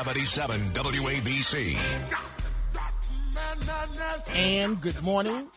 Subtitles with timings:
[0.00, 1.76] 77 WABC.
[4.28, 5.48] And good morning.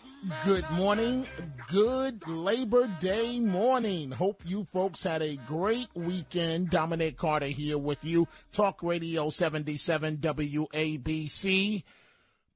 [0.44, 1.26] Good morning.
[1.72, 4.12] Good Labor Day morning.
[4.12, 6.72] Hope you folks had a great weekend.
[6.72, 8.28] Dominic Carter here with you.
[8.52, 11.84] Talk Radio 77 WABC.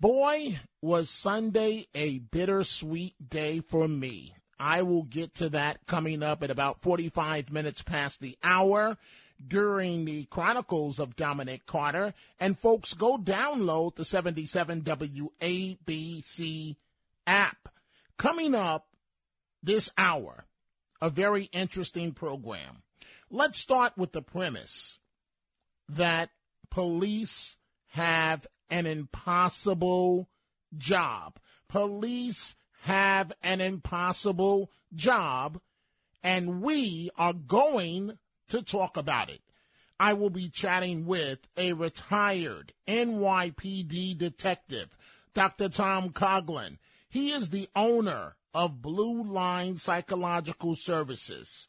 [0.02, 4.36] Boy, was Sunday a bittersweet day for me.
[4.60, 8.98] I will get to that coming up at about 45 minutes past the hour
[9.46, 12.14] during the Chronicles of Dominic Carter.
[12.40, 16.76] And folks, go download the 77 WABC
[17.26, 17.70] app.
[18.18, 18.88] Coming up
[19.62, 20.46] this hour,
[21.02, 22.84] a very interesting program.
[23.30, 25.00] Let's start with the premise
[25.90, 26.30] that
[26.70, 27.58] police
[27.90, 30.30] have an impossible
[30.78, 31.40] job.
[31.68, 35.60] Police have an impossible job,
[36.24, 38.18] and we are going
[38.50, 39.42] to talk about it.
[40.00, 44.96] I will be chatting with a retired NYPD detective,
[45.34, 45.70] Dr.
[45.70, 46.78] Tom Coughlin.
[47.10, 51.68] He is the owner of Blue Line Psychological Services.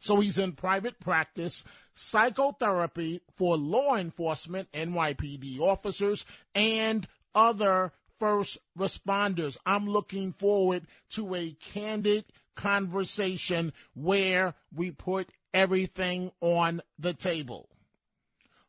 [0.00, 6.24] So he's in private practice, psychotherapy for law enforcement, NYPD officers,
[6.54, 9.58] and other first responders.
[9.66, 12.24] I'm looking forward to a candid
[12.54, 17.68] conversation where we put everything on the table.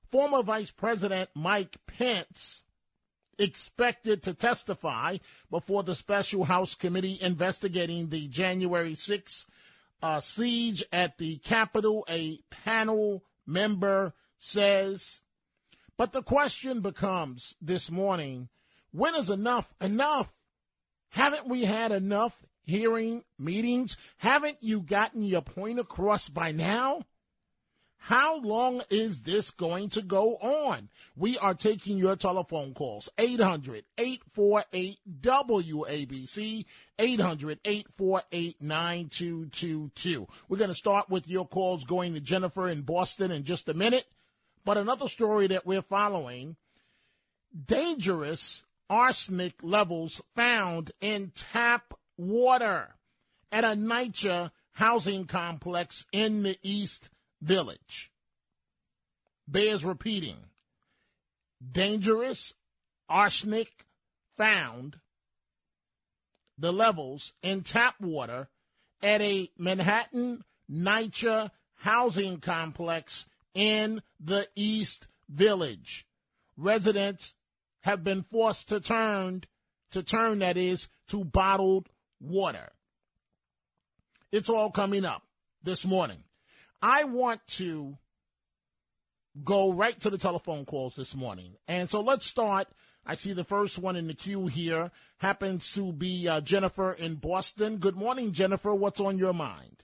[0.10, 2.64] Former Vice President Mike Pence
[3.40, 5.18] expected to testify
[5.50, 9.46] before the special House committee investigating the January 6th
[10.02, 12.06] uh, siege at the Capitol.
[12.10, 15.22] A panel member says.
[15.98, 18.50] But the question becomes this morning
[18.92, 20.34] when is enough enough?
[21.10, 23.98] Haven't we had enough hearing meetings?
[24.18, 27.02] Haven't you gotten your point across by now?
[28.04, 30.90] How long is this going to go on?
[31.16, 33.10] We are taking your telephone calls.
[33.20, 36.66] 800 848 WABC,
[36.98, 40.28] 800 848 9222.
[40.50, 43.76] We're going to start with your calls going to Jennifer in Boston in just a
[43.76, 44.06] minute.
[44.66, 46.56] But another story that we're following
[47.68, 52.96] dangerous arsenic levels found in tap water
[53.52, 57.10] at a NYCHA housing complex in the East
[57.42, 58.12] village
[59.52, 60.38] bears repeating.
[61.72, 62.54] Dangerous
[63.10, 63.86] arsenic
[64.38, 64.98] found
[66.58, 68.48] the levels in tap water
[69.04, 76.06] at a Manhattan NYCHA housing complex in the East Village.
[76.58, 77.34] Residents
[77.82, 79.44] have been forced to turn
[79.92, 81.90] to turn that is to bottled
[82.22, 82.70] water.
[84.32, 85.24] It's all coming up
[85.64, 86.24] this morning.
[86.82, 87.98] I want to
[89.44, 91.56] go right to the telephone calls this morning.
[91.68, 92.68] And so let's start.
[93.06, 97.16] I see the first one in the queue here happens to be uh, Jennifer in
[97.16, 97.78] Boston.
[97.78, 98.74] Good morning, Jennifer.
[98.74, 99.84] What's on your mind?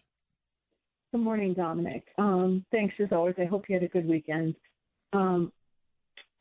[1.12, 2.04] Good morning, Dominic.
[2.18, 3.36] Um, thanks as always.
[3.40, 4.56] I hope you had a good weekend.
[5.14, 5.52] Um,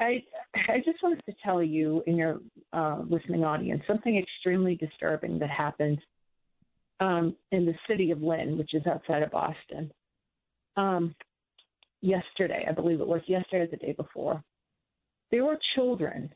[0.01, 0.23] I
[0.69, 2.41] I just wanted to tell you in your
[2.73, 5.99] uh, listening audience something extremely disturbing that happened
[7.01, 9.91] um, in the city of Lynn, which is outside of Boston
[10.77, 11.15] um,
[12.01, 14.43] yesterday, I believe it was yesterday or the day before.
[15.31, 16.33] There were children,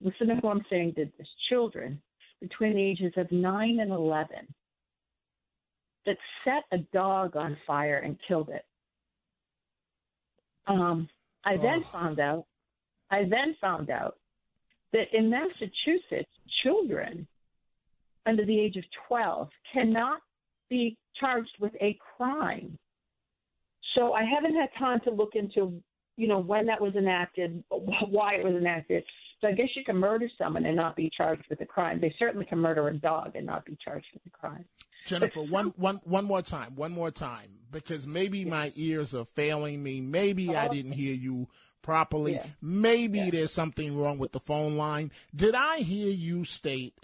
[0.00, 2.00] listen to who I'm saying did this, children
[2.40, 4.28] between the ages of 9 and 11
[6.06, 8.64] that set a dog on fire and killed it.
[10.66, 11.08] Um,
[11.44, 11.58] I oh.
[11.58, 12.46] then found out,
[13.10, 14.16] I then found out
[14.92, 16.30] that in Massachusetts,
[16.62, 17.26] children
[18.26, 20.20] under the age of 12 cannot
[20.68, 22.78] be charged with a crime
[23.98, 25.82] so I haven't had time to look into,
[26.16, 29.04] you know, when that was enacted, why it was enacted.
[29.40, 32.00] So I guess you can murder someone and not be charged with a crime.
[32.00, 34.64] They certainly can murder a dog and not be charged with a crime.
[35.06, 39.82] Jennifer, one, one, one more time, one more time, because maybe my ears are failing
[39.82, 40.00] me.
[40.00, 40.74] Maybe I uh-huh.
[40.74, 41.48] didn't hear you
[41.82, 42.34] properly.
[42.34, 42.46] Yeah.
[42.60, 43.30] Maybe yeah.
[43.30, 45.10] there's something wrong with the phone line.
[45.34, 46.94] Did I hear you state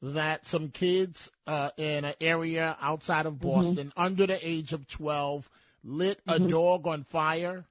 [0.00, 3.48] that some kids uh, in an area outside of mm-hmm.
[3.48, 4.00] Boston, mm-hmm.
[4.00, 5.48] under the age of 12,
[5.84, 6.48] lit a mm-hmm.
[6.48, 7.66] dog on fire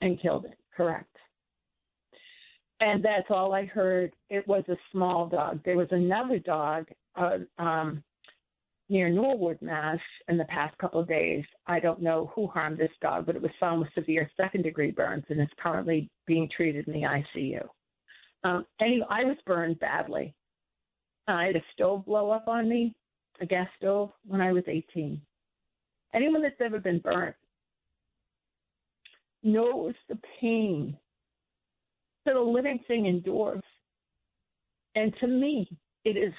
[0.00, 0.58] and killed it.
[0.76, 1.16] Correct.
[2.80, 4.12] And that's all I heard.
[4.30, 5.60] It was a small dog.
[5.64, 6.86] There was another dog
[7.16, 8.04] uh, um,
[8.88, 9.98] near Norwood, Mass,
[10.28, 11.44] in the past couple of days.
[11.66, 14.90] I don't know who harmed this dog, but it was found with severe second degree
[14.90, 17.66] burns and is currently being treated in the ICU.
[18.44, 20.34] Um, anyway, I was burned badly.
[21.26, 22.94] I had a stove blow up on me,
[23.40, 25.20] a gas stove, when I was 18.
[26.14, 27.36] Anyone that's ever been burnt
[29.42, 30.96] knows the pain
[32.24, 33.62] that a living thing endures.
[34.94, 35.68] And to me,
[36.04, 36.32] it is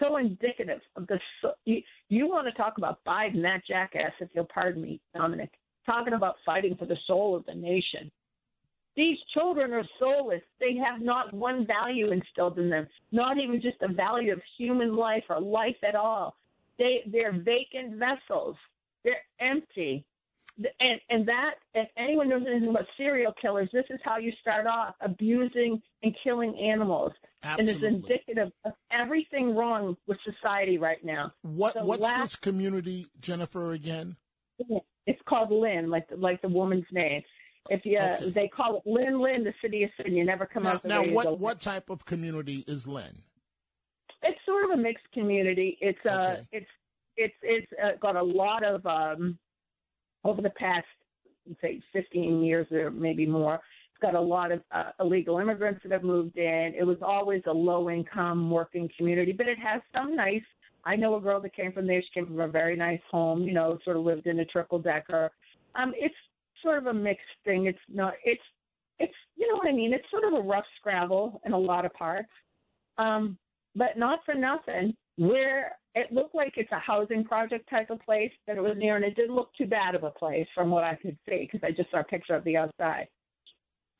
[0.00, 1.18] so indicative of the.
[1.64, 5.50] You, you want to talk about Biden, that jackass, if you'll pardon me, Dominic,
[5.84, 8.10] talking about fighting for the soul of the nation.
[8.96, 10.40] These children are soulless.
[10.58, 14.96] They have not one value instilled in them, not even just a value of human
[14.96, 16.34] life or life at all.
[16.78, 18.56] They they're vacant vessels.
[19.04, 20.04] They're empty.
[20.58, 24.66] And and that if anyone knows anything about serial killers, this is how you start
[24.66, 27.12] off abusing and killing animals.
[27.42, 27.86] Absolutely.
[27.86, 31.32] And it's indicative of everything wrong with society right now.
[31.42, 33.72] What So what's last- this community, Jennifer?
[33.72, 34.16] Again?
[35.06, 37.22] It's called Lynn, like the, like the woman's name.
[37.68, 38.30] If you Okay.
[38.30, 40.88] they call it Lynn Lynn, the city of Sin, you never come Now, out the
[40.88, 43.22] now what what type of community is Lynn?
[44.22, 45.76] It's sort of a mixed community.
[45.82, 46.48] It's uh Okay.
[46.52, 46.70] it's
[47.18, 49.38] it's it's uh, got a lot of um
[50.26, 50.86] over the past
[51.60, 53.54] say 15 years or maybe more.
[53.54, 56.74] It's got a lot of uh, illegal immigrants that have moved in.
[56.78, 60.42] It was always a low income working community, but it has some nice.
[60.84, 62.02] I know a girl that came from there.
[62.02, 63.42] She came from a very nice home.
[63.42, 65.30] You know, sort of lived in a triple decker.
[65.74, 66.14] Um, it's
[66.62, 67.66] sort of a mixed thing.
[67.66, 68.14] It's not.
[68.24, 68.42] It's
[68.98, 69.92] it's you know what I mean.
[69.92, 72.28] It's sort of a rough scrabble in a lot of parts.
[72.98, 73.38] Um,
[73.74, 74.94] but not for nothing.
[75.16, 78.96] Where it looked like it's a housing project type of place that it was near,
[78.96, 81.66] and it didn't look too bad of a place from what I could see because
[81.66, 83.08] I just saw a picture of the outside.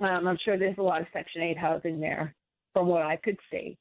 [0.00, 2.34] Um, I'm sure there's a lot of Section 8 housing there
[2.74, 3.78] from what I could see.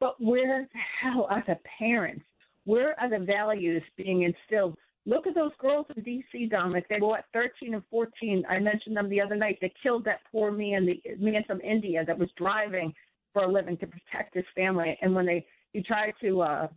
[0.00, 2.24] But where the hell are the parents?
[2.64, 4.74] Where are the values being instilled?
[5.04, 6.88] Look at those girls in D.C., Dominic.
[6.88, 8.44] They were what, 13 and 14.
[8.48, 9.58] I mentioned them the other night.
[9.60, 12.94] They killed that poor man, the man from India that was driving
[13.34, 14.98] for a living to protect his family.
[15.02, 16.68] And when they he tried to, uh,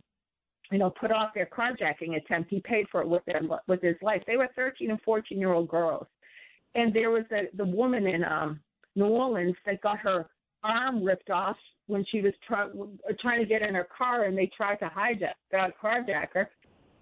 [0.72, 3.96] you know, put off their carjacking attempt, he paid for it with their with his
[4.02, 4.22] life.
[4.26, 6.06] They were 13 and 14 year old girls.
[6.74, 8.60] And there was a, the woman in um,
[8.96, 10.26] New Orleans that got her
[10.64, 12.68] arm ripped off when she was try,
[13.20, 16.50] trying to get in her car, and they tried to hijack, uh, carjack her,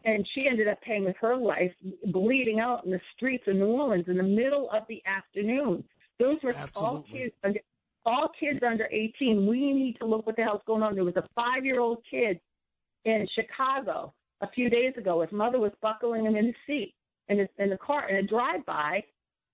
[0.04, 1.70] and she ended up paying with her life,
[2.06, 5.84] bleeding out in the streets of New Orleans in the middle of the afternoon.
[6.18, 7.60] Those were all kids, under,
[8.04, 9.46] all kids under 18.
[9.46, 10.94] We need to look what the hell's going on.
[10.94, 12.40] There was a five-year-old kid
[13.04, 15.20] in Chicago a few days ago.
[15.22, 16.94] His mother was buckling him in his seat
[17.28, 19.02] in his in the car in a drive-by.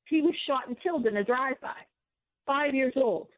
[0.06, 1.76] He was shot and killed in a drive-by.
[2.46, 3.28] Five years old,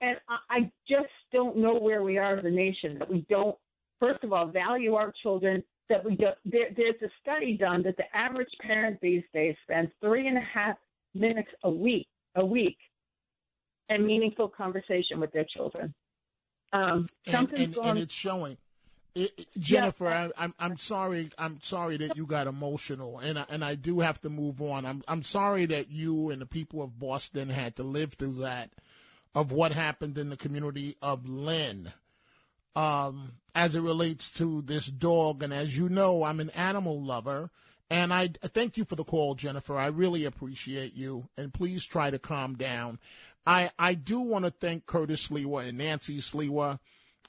[0.00, 3.56] and I, I just don't know where we are as a nation that we don't,
[3.98, 5.62] first of all, value our children.
[5.88, 6.36] That we don't.
[6.44, 10.40] There, there's a study done that the average parent these days spends three and a
[10.40, 10.76] half
[11.14, 12.78] minutes a week a week
[13.88, 15.92] in meaningful conversation with their children.
[16.72, 18.56] Um, and, something's and, going and it's showing.
[19.14, 21.30] It, it- Jennifer, I, I'm I'm sorry.
[21.38, 24.84] I'm sorry that you got emotional, and I, and I do have to move on.
[24.84, 28.70] I'm I'm sorry that you and the people of Boston had to live through that
[29.34, 31.92] of what happened in the community of Lynn,
[32.76, 35.42] um, as it relates to this dog.
[35.42, 37.50] And as you know, I'm an animal lover,
[37.90, 39.76] and I thank you for the call, Jennifer.
[39.78, 42.98] I really appreciate you, and please try to calm down.
[43.46, 46.80] I I do want to thank Curtis Sliwa and Nancy Sliwa.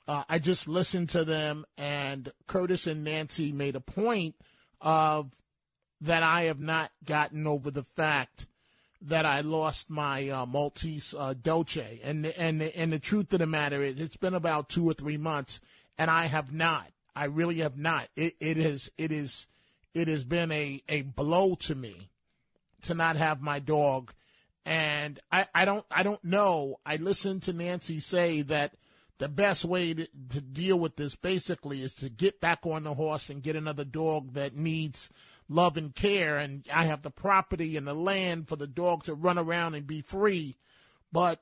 [0.08, 4.36] Uh, I just listened to them, and Curtis and Nancy made a point
[4.80, 5.36] of
[6.02, 8.46] that I have not gotten over the fact
[9.02, 13.48] that I lost my uh, Maltese uh, Dolce, and and and the truth of the
[13.48, 15.60] matter is, it's been about two or three months,
[15.98, 16.88] and I have not.
[17.16, 18.08] I really have not.
[18.16, 19.48] It it is it is
[19.94, 22.10] it has been a a blow to me
[22.84, 24.14] to not have my dog,
[24.66, 26.80] and I I don't I don't know.
[26.86, 28.74] I listened to Nancy say that
[29.18, 32.94] the best way to, to deal with this basically is to get back on the
[32.94, 35.10] horse and get another dog that needs
[35.48, 36.38] love and care.
[36.38, 39.88] And I have the property and the land for the dog to run around and
[39.88, 40.58] be free.
[41.12, 41.42] But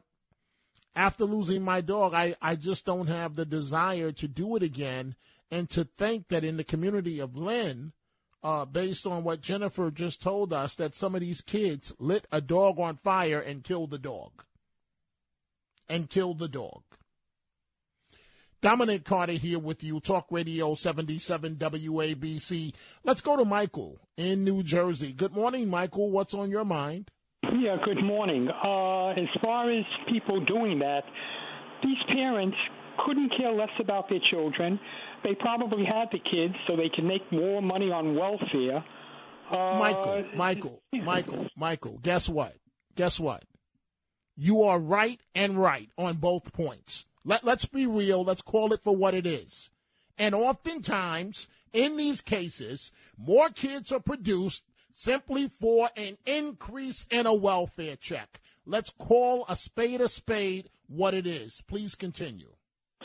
[0.96, 5.15] after losing my dog, I, I just don't have the desire to do it again.
[5.50, 7.94] And to think that in the community of Lynn,
[8.44, 12.42] uh, based on what Jennifer just told us, that some of these kids lit a
[12.42, 14.44] dog on fire and killed the dog.
[15.88, 16.84] And killed the dog.
[18.63, 22.74] Dominic Carter here with you, Talk Radio 77 WABC.
[23.03, 25.12] Let's go to Michael in New Jersey.
[25.12, 26.10] Good morning, Michael.
[26.12, 27.12] What's on your mind?
[27.43, 28.48] Yeah, good morning.
[28.48, 31.03] Uh, as far as people doing that,
[31.84, 32.55] these parents
[33.05, 34.79] couldn't care less about their children.
[35.25, 38.82] They probably had the kids so they can make more money on welfare.
[39.51, 42.55] Uh, Michael, Michael, Michael, Michael, guess what?
[42.96, 43.43] Guess what?
[44.38, 47.08] You are right and right on both points.
[47.25, 48.24] Let, let's be real.
[48.24, 49.70] Let's call it for what it is.
[50.18, 57.34] And oftentimes, in these cases, more kids are produced simply for an increase in a
[57.34, 58.39] welfare check.
[58.65, 61.62] Let's call a spade a spade what it is.
[61.68, 62.52] Please continue.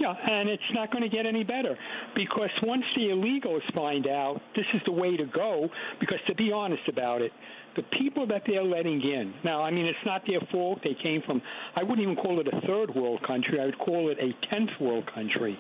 [0.01, 1.77] Yeah, and it's not going to get any better
[2.15, 5.69] because once the illegals find out, this is the way to go.
[5.99, 7.33] Because to be honest about it,
[7.77, 9.35] the people that they're letting in.
[9.45, 10.81] Now, I mean, it's not their fault.
[10.83, 11.41] They came from,
[11.77, 13.61] I wouldn't even call it a third world country.
[13.61, 15.57] I would call it a tenth world country.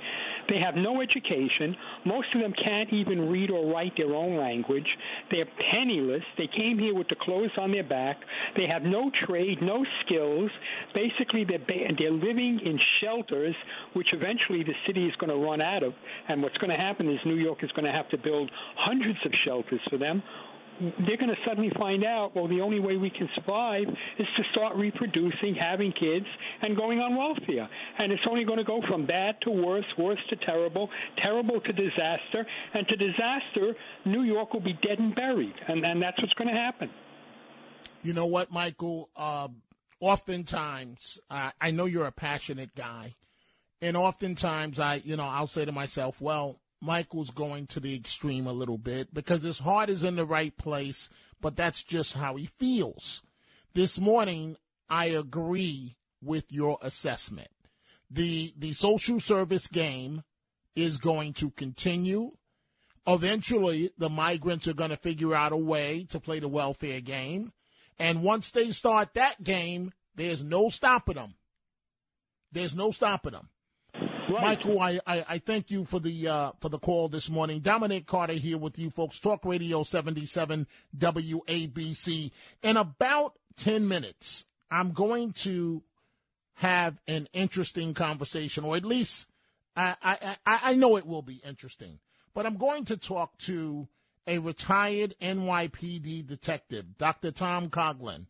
[0.48, 1.76] They have no education.
[2.06, 4.86] Most of them can't even read or write their own language.
[5.30, 6.22] They're penniless.
[6.36, 8.16] They came here with the clothes on their back.
[8.56, 10.50] They have no trade, no skills.
[10.94, 11.64] Basically, they're,
[11.98, 13.54] they're living in shelters,
[13.92, 15.92] which eventually the city is going to run out of.
[16.28, 19.18] And what's going to happen is New York is going to have to build hundreds
[19.24, 20.22] of shelters for them
[20.80, 23.86] they're going to suddenly find out, well, the only way we can survive
[24.18, 26.26] is to start reproducing, having kids,
[26.62, 27.68] and going on welfare.
[27.98, 30.88] And it's only going to go from bad to worse, worse to terrible,
[31.22, 32.46] terrible to disaster.
[32.74, 35.54] And to disaster, New York will be dead and buried.
[35.66, 36.90] And, and that's what's going to happen.
[38.02, 39.10] You know what, Michael?
[39.16, 39.48] Uh,
[40.00, 43.16] oftentimes, uh, I know you're a passionate guy.
[43.80, 48.46] And oftentimes, I, you know, I'll say to myself, well, Michael's going to the extreme
[48.46, 51.08] a little bit because his heart is in the right place,
[51.40, 53.22] but that's just how he feels.
[53.74, 54.56] This morning,
[54.88, 57.48] I agree with your assessment.
[58.10, 60.22] The the social service game
[60.74, 62.32] is going to continue.
[63.06, 67.52] Eventually, the migrants are going to figure out a way to play the welfare game.
[67.98, 71.34] And once they start that game, there's no stopping them.
[72.52, 73.48] There's no stopping them.
[74.28, 74.42] Right.
[74.42, 77.60] Michael, I, I, I, thank you for the uh, for the call this morning.
[77.60, 79.18] Dominic Carter here with you folks.
[79.18, 80.66] Talk Radio 77
[80.98, 82.30] WABC.
[82.62, 85.82] In about 10 minutes, I'm going to
[86.54, 89.28] have an interesting conversation, or at least
[89.74, 91.98] I, I, I know it will be interesting.
[92.34, 93.88] But I'm going to talk to
[94.26, 97.30] a retired NYPD detective, Dr.
[97.30, 98.26] Tom Coughlin.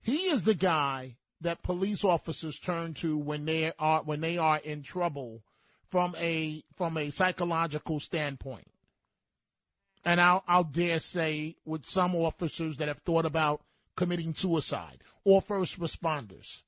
[0.00, 4.58] He is the guy that police officers turn to when they are when they are
[4.58, 5.42] in trouble
[5.88, 8.70] from a from a psychological standpoint.
[10.04, 13.62] And I'll I'll dare say with some officers that have thought about
[13.96, 16.62] committing suicide or first responders.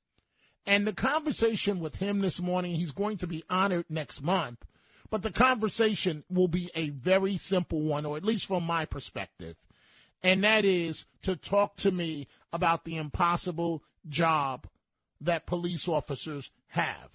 [0.65, 4.65] And the conversation with him this morning, he's going to be honored next month,
[5.09, 9.55] but the conversation will be a very simple one, or at least from my perspective.
[10.23, 14.67] And that is to talk to me about the impossible job
[15.21, 17.09] that police officers have.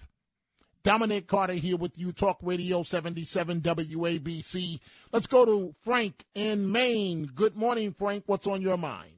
[0.83, 4.79] Dominic Carter here with you, Talk Radio 77 WABC.
[5.13, 7.31] Let's go to Frank in Maine.
[7.33, 8.23] Good morning, Frank.
[8.25, 9.13] What's on your mind?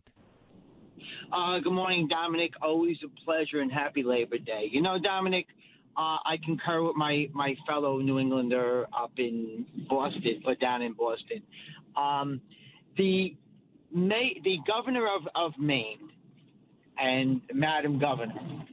[1.34, 2.52] Uh, good morning, Dominic.
[2.62, 4.70] Always a pleasure and happy Labor Day.
[4.72, 5.48] You know, Dominic,
[5.98, 10.94] uh, I concur with my, my fellow New Englander up in Boston, or down in
[10.94, 11.42] Boston.
[11.98, 12.42] Um,
[12.96, 13.36] the
[13.92, 16.12] May, the governor of, of Maine
[16.98, 18.66] and Madam Governor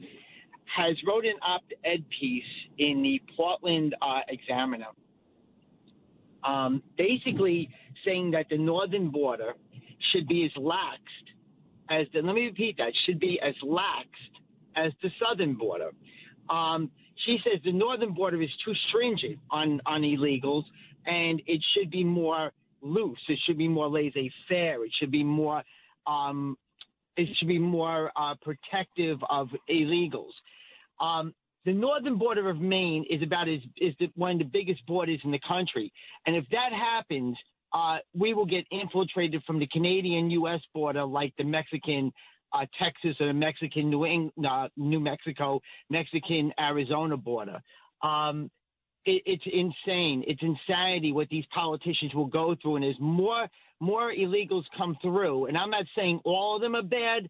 [0.77, 2.45] has wrote an op-ed piece
[2.79, 4.87] in the Portland uh, Examiner,
[6.45, 7.69] um, basically
[8.05, 9.53] saying that the northern border
[10.13, 11.29] should be as laxed
[11.91, 12.23] as the.
[12.23, 14.33] Let me repeat that: should be as laxed
[14.77, 15.91] as the southern border.
[16.49, 16.91] Um,
[17.27, 20.65] she says the northern border is too stringent on on illegals,
[21.07, 23.21] and it should be more loose.
[23.29, 24.85] It should be more laissez-faire.
[24.85, 25.63] It should be more
[26.07, 26.57] um,
[27.17, 30.33] it should be more uh, protective of illegals.
[31.01, 34.85] Um, the northern border of Maine is about as is the, one of the biggest
[34.87, 35.93] borders in the country,
[36.27, 37.37] and if that happens,
[37.73, 40.61] uh, we will get infiltrated from the Canadian-U.S.
[40.75, 42.13] border, like the Mexican
[42.53, 47.63] uh, Texas or the Mexican New, England, uh, New Mexico, Mexican Arizona border.
[48.03, 48.51] Um,
[49.05, 50.25] it, it's insane.
[50.27, 53.47] It's insanity what these politicians will go through, and as more
[53.83, 57.29] more illegals come through, and I'm not saying all of them are bad,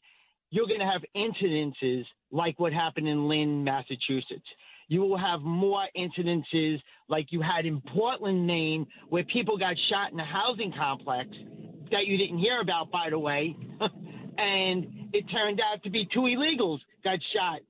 [0.50, 4.47] you're going to have incidences like what happened in Lynn, Massachusetts.
[4.88, 6.78] You will have more incidences
[7.09, 11.30] like you had in Portland, Maine, where people got shot in a housing complex
[11.90, 13.56] that you didn't hear about, by the way.
[14.38, 17.61] and it turned out to be two illegals got shot,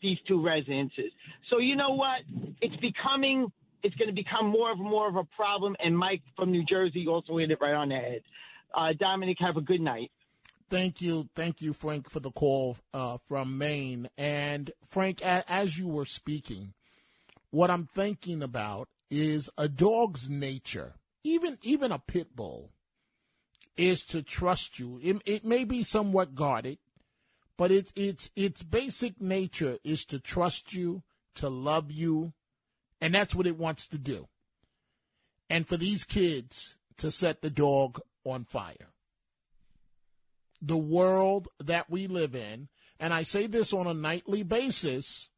[0.00, 1.12] these two residences.
[1.50, 2.20] So you know what?
[2.62, 5.76] It's becoming, it's going to become more and more of a problem.
[5.84, 8.22] And Mike from New Jersey also hit it right on the head.
[8.76, 10.10] Uh, Dominic, have a good night.
[10.70, 14.08] Thank you, thank you, Frank, for the call uh, from Maine.
[14.16, 16.72] And Frank, a- as you were speaking,
[17.50, 22.70] what I'm thinking about is a dog's nature, even even a pit bull,
[23.76, 24.98] is to trust you.
[25.02, 26.78] It, it may be somewhat guarded,
[27.58, 31.02] but its its its basic nature is to trust you,
[31.34, 32.32] to love you,
[33.02, 34.28] and that's what it wants to do.
[35.50, 38.92] And for these kids to set the dog on fire.
[40.62, 42.68] The world that we live in,
[43.00, 45.30] and I say this on a nightly basis,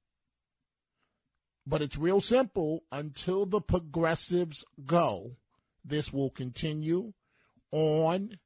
[1.66, 2.84] but it's real simple.
[2.92, 5.36] Until the progressives go,
[5.82, 7.14] this will continue
[7.72, 8.38] on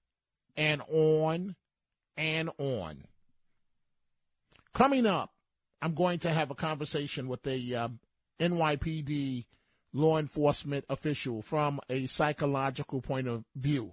[0.56, 1.56] and on
[2.16, 3.04] and on.
[4.72, 5.32] Coming up,
[5.82, 7.98] I'm going to have a conversation with a um,
[8.40, 9.46] NYPD
[9.92, 13.92] law enforcement official from a psychological point of view.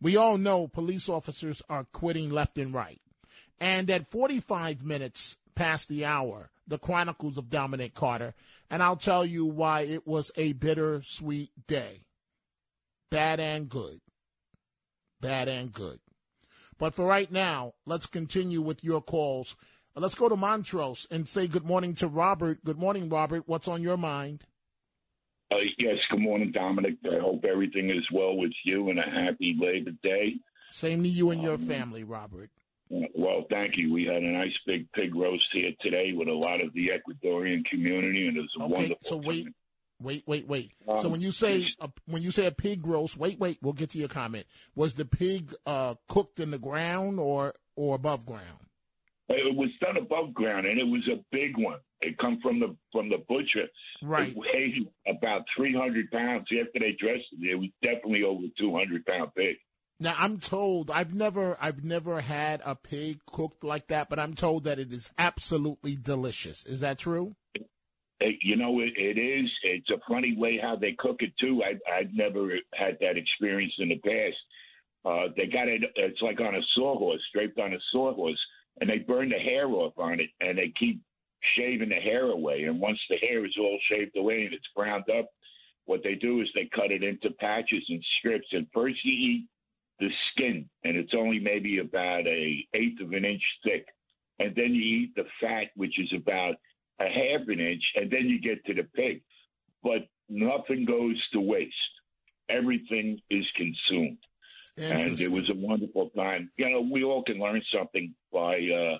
[0.00, 3.00] We all know police officers are quitting left and right.
[3.60, 8.34] And at 45 minutes past the hour, the Chronicles of Dominic Carter,
[8.68, 12.02] and I'll tell you why it was a bittersweet day.
[13.10, 14.00] Bad and good.
[15.20, 16.00] Bad and good.
[16.78, 19.56] But for right now, let's continue with your calls.
[19.94, 22.64] Let's go to Montrose and say good morning to Robert.
[22.64, 23.42] Good morning, Robert.
[23.46, 24.44] What's on your mind?
[25.50, 26.94] Uh, yes, good morning, Dominic.
[27.04, 30.36] I hope everything is well with you and a happy Labor Day.
[30.70, 32.50] Same to you and your um, family, Robert.
[32.88, 33.92] Well, thank you.
[33.92, 37.64] We had a nice big pig roast here today with a lot of the Ecuadorian
[37.66, 38.98] community, and it was a okay, wonderful.
[39.02, 39.54] So wait, time.
[40.00, 40.72] wait, wait, wait.
[40.88, 43.74] Um, so when you say a, when you say a pig roast, wait, wait, we'll
[43.74, 44.46] get to your comment.
[44.74, 48.61] Was the pig uh, cooked in the ground or or above ground?
[49.32, 51.78] It was done above ground, and it was a big one.
[52.00, 53.68] It come from the from the butcher.
[54.02, 54.28] Right.
[54.28, 56.46] It weighed about three hundred pounds.
[56.50, 59.56] After they dressed it, it was definitely over two hundred pound pig.
[60.00, 64.34] Now I'm told I've never I've never had a pig cooked like that, but I'm
[64.34, 66.66] told that it is absolutely delicious.
[66.66, 67.36] Is that true?
[68.40, 69.50] you know, it, it is.
[69.64, 71.62] It's a funny way how they cook it too.
[71.64, 74.36] I I've never had that experience in the past.
[75.04, 75.82] Uh, they got it.
[75.96, 78.38] It's like on a sawhorse, draped on a sawhorse
[78.80, 81.00] and they burn the hair off on it, and they keep
[81.56, 82.64] shaving the hair away.
[82.64, 85.28] And once the hair is all shaved away and it's ground up,
[85.84, 88.46] what they do is they cut it into patches and strips.
[88.52, 89.48] And first you eat
[89.98, 93.86] the skin, and it's only maybe about a eighth of an inch thick,
[94.38, 96.54] and then you eat the fat, which is about
[97.00, 99.22] a half an inch, and then you get to the pig.
[99.82, 101.74] But nothing goes to waste.
[102.48, 104.18] Everything is consumed
[104.78, 106.50] and it was a wonderful time.
[106.56, 108.98] You know, we all can learn something by uh,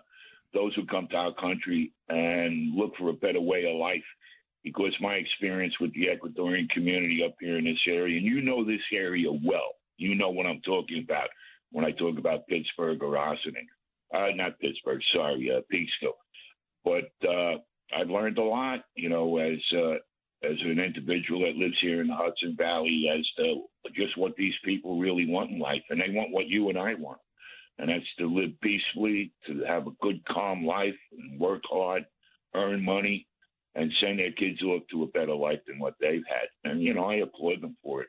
[0.55, 4.05] those who come to our country and look for a better way of life.
[4.65, 8.65] Because my experience with the Ecuadorian community up here in this area, and you know
[8.65, 11.29] this area well, you know what I'm talking about
[11.73, 13.67] when I talk about Pittsburgh or Ossining.
[14.15, 16.13] Uh, not Pittsburgh, sorry, uh, Peekskill.
[16.85, 17.57] But uh,
[17.97, 19.95] I've learned a lot, you know, as uh,
[20.45, 23.63] as an individual that lives here in the Hudson Valley as to
[23.95, 25.83] just what these people really want in life.
[25.91, 27.19] And they want what you and I want.
[27.79, 32.05] And that's to live peacefully, to have a good, calm life, and work hard,
[32.55, 33.27] earn money,
[33.75, 36.71] and send their kids off to a better life than what they've had.
[36.71, 38.09] And, you know, I applaud them for it.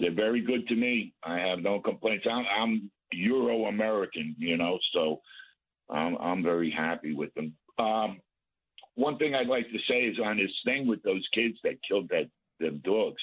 [0.00, 1.12] They're very good to me.
[1.22, 2.26] I have no complaints.
[2.28, 5.20] I'm, I'm Euro American, you know, so
[5.90, 7.54] I'm, I'm very happy with them.
[7.78, 8.20] Um,
[8.96, 12.08] one thing I'd like to say is on this thing with those kids that killed
[12.08, 12.28] that
[12.60, 13.20] them dogs,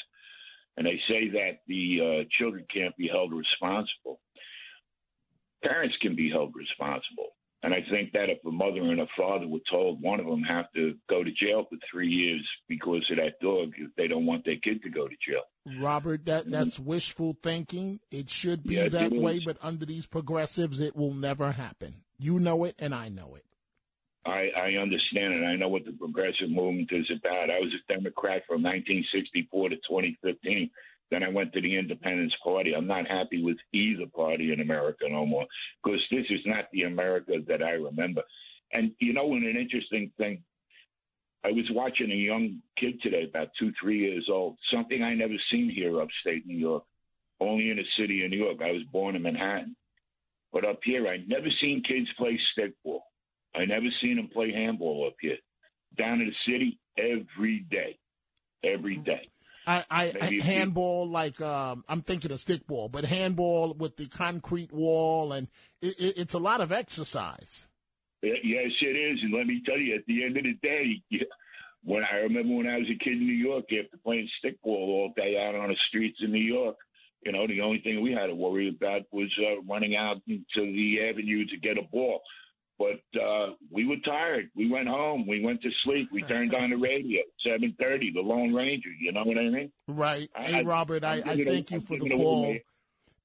[0.78, 4.20] and they say that the uh, children can't be held responsible.
[5.64, 7.36] Parents can be held responsible.
[7.64, 10.42] And I think that if a mother and a father were told one of them
[10.42, 14.26] have to go to jail for three years because of that dog, if they don't
[14.26, 15.44] want their kid to go to jail.
[15.80, 18.00] Robert, that that's wishful thinking.
[18.10, 21.98] It should be that way, but under these progressives, it will never happen.
[22.18, 23.46] You know it, and I know it.
[24.26, 25.44] I, I understand it.
[25.44, 27.50] I know what the progressive movement is about.
[27.50, 30.70] I was a Democrat from 1964 to 2015.
[31.10, 32.74] Then I went to the Independence Party.
[32.74, 35.46] I'm not happy with either party in America no more
[35.84, 38.22] because this is not the America that I remember.
[38.72, 40.44] And you know, an interesting thing,
[41.44, 45.34] I was watching a young kid today, about two, three years old, something I never
[45.52, 46.84] seen here upstate New York,
[47.40, 48.62] only in the city of New York.
[48.62, 49.76] I was born in Manhattan.
[50.54, 53.02] But up here, I never seen kids play stickball.
[53.56, 55.38] I never seen him play handball up here.
[55.98, 57.98] Down in the city every day,
[58.64, 59.30] every day.
[59.68, 64.72] I, I, I handball like um, I'm thinking of stickball, but handball with the concrete
[64.72, 65.48] wall, and
[65.82, 67.68] it, it, it's a lot of exercise.
[68.24, 71.02] Yes, it is, and let me tell you, at the end of the day,
[71.84, 75.14] when I remember when I was a kid in New York, after playing stickball all
[75.16, 76.78] day out on the streets in New York,
[77.24, 80.44] You know, the only thing we had to worry about was uh, running out into
[80.56, 82.22] the avenue to get a ball.
[82.82, 84.50] But uh, we were tired.
[84.56, 85.28] We went home.
[85.28, 86.10] We went to sleep.
[86.12, 87.22] We turned on the radio.
[87.46, 88.90] Seven thirty, the Lone Ranger.
[89.00, 89.72] You know what I mean?
[89.88, 90.30] Right.
[90.36, 92.56] Hey, I, Robert, I, I thank you for the call.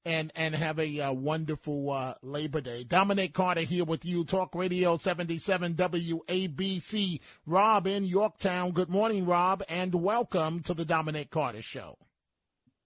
[0.05, 2.85] And, and have a uh, wonderful uh, Labor Day.
[2.85, 7.19] Dominic Carter here with you, Talk Radio 77 WABC.
[7.45, 8.71] Rob in Yorktown.
[8.71, 11.97] Good morning, Rob, and welcome to the Dominic Carter Show.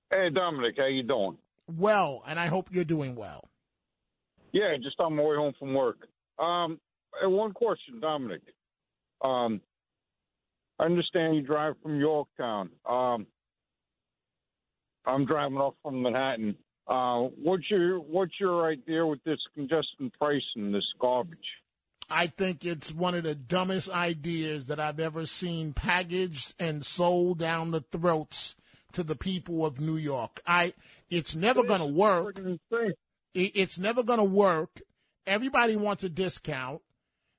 [0.09, 1.37] Hey, Dominic, how you doing?
[1.67, 3.47] Well, and I hope you're doing well.
[4.51, 6.07] Yeah, just on my way home from work.
[6.41, 6.79] Um,
[7.23, 8.41] one question, Dominic.
[9.23, 9.61] Um,
[10.79, 12.71] I understand you drive from Yorktown.
[12.89, 13.27] Um,
[15.05, 16.55] I'm driving off from Manhattan.
[16.87, 21.37] Uh, what's your what's your idea with this congestion pricing, this garbage?
[22.09, 27.39] I think it's one of the dumbest ideas that I've ever seen packaged and sold
[27.39, 28.55] down the throats
[28.93, 30.41] to the people of New York.
[30.45, 30.73] I
[31.09, 32.41] it's never going to work.
[33.33, 34.81] It's never going to work.
[35.31, 36.81] Everybody wants a discount.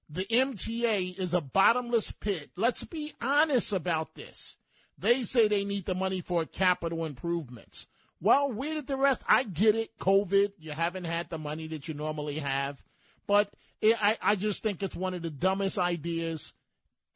[0.08, 2.48] The MTA is a bottomless pit.
[2.56, 4.56] Let's be honest about this.
[4.96, 7.86] They say they need the money for capital improvements.
[8.18, 9.20] Well, where did the rest?
[9.28, 9.98] I get it.
[9.98, 10.52] COVID.
[10.58, 12.82] You haven't had the money that you normally have.
[13.26, 13.52] But
[13.82, 16.54] it, I, I just think it's one of the dumbest ideas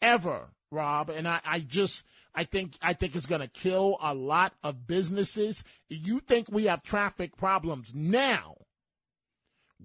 [0.02, 1.08] ever, Rob.
[1.08, 4.86] And I, I just, I think, I think it's going to kill a lot of
[4.86, 5.64] businesses.
[5.88, 8.55] You think we have traffic problems now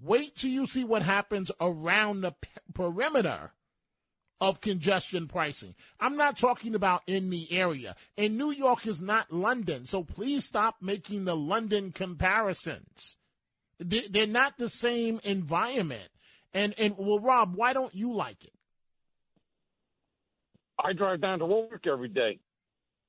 [0.00, 2.34] Wait till you see what happens around the
[2.74, 3.52] perimeter
[4.40, 5.74] of congestion pricing.
[6.00, 7.94] I'm not talking about in the area.
[8.18, 13.16] And New York is not London, so please stop making the London comparisons.
[13.78, 16.08] They're not the same environment.
[16.52, 18.52] And and well, Rob, why don't you like it?
[20.78, 22.40] I drive down to work every day.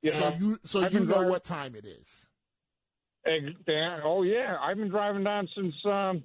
[0.01, 2.07] You so know, you so I've you know driving, what time it is.
[4.03, 6.23] Oh yeah, I've been driving down since um,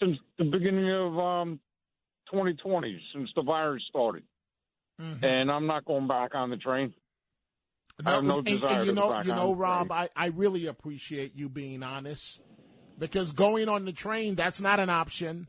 [0.00, 1.60] since the beginning of um,
[2.30, 4.22] 2020, since the virus started.
[5.00, 5.24] Mm-hmm.
[5.24, 6.94] And I'm not going back on the train.
[8.02, 10.26] No, I have no and, desire and you know, to you know, Rob, I, I
[10.26, 12.42] really appreciate you being honest
[12.98, 15.48] because going on the train, that's not an option.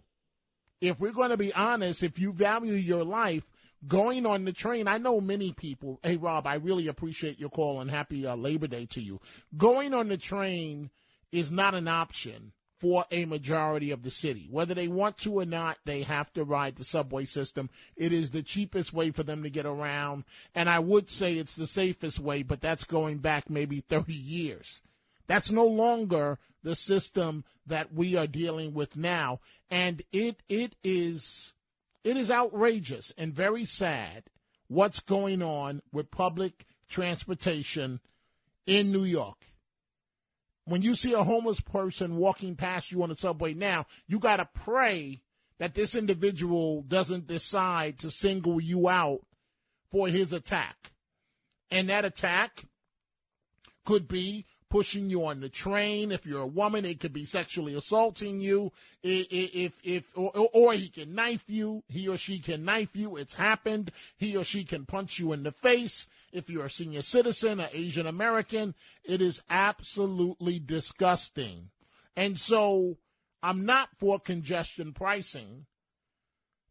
[0.80, 3.44] If we're going to be honest, if you value your life,
[3.86, 6.00] going on the train, I know many people.
[6.04, 9.20] Hey, Rob, I really appreciate your call and happy uh, Labor Day to you.
[9.56, 10.90] Going on the train
[11.32, 14.48] is not an option for a majority of the city.
[14.52, 17.70] Whether they want to or not, they have to ride the subway system.
[17.96, 20.26] It is the cheapest way for them to get around.
[20.54, 24.82] And I would say it's the safest way, but that's going back maybe 30 years.
[25.26, 29.40] That's no longer the system that we are dealing with now.
[29.70, 31.54] And it, it is,
[32.04, 34.26] it is outrageous and very sad
[34.68, 38.00] what's going on with public transportation
[38.66, 39.48] in New York
[40.68, 44.38] when you see a homeless person walking past you on the subway now, you got
[44.38, 45.22] to pray
[45.60, 49.22] that this individual doesn't decide to single you out
[49.90, 50.92] for his attack.
[51.72, 52.66] And that attack
[53.86, 56.12] could be pushing you on the train.
[56.12, 58.74] If you're a woman, it could be sexually assaulting you.
[59.02, 63.16] If, if, or, or he can knife you, he or she can knife you.
[63.16, 63.92] It's happened.
[64.18, 66.08] He or she can punch you in the face.
[66.32, 71.70] If you're a senior citizen, an Asian American, it is absolutely disgusting.
[72.16, 72.98] And so
[73.42, 75.66] I'm not for congestion pricing.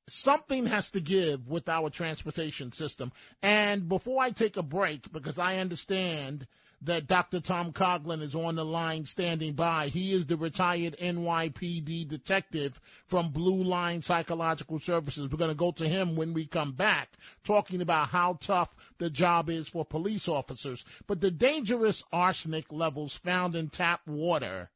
[0.08, 3.12] Something has to give with our transportation system.
[3.42, 6.46] And before I take a break, because I understand
[6.82, 7.40] that Dr.
[7.40, 9.88] Tom Coughlin is on the line standing by.
[9.88, 15.28] He is the retired NYPD detective from Blue Line Psychological Services.
[15.28, 19.08] We're going to go to him when we come back, talking about how tough the
[19.08, 20.84] job is for police officers.
[21.06, 24.70] But the dangerous arsenic levels found in tap water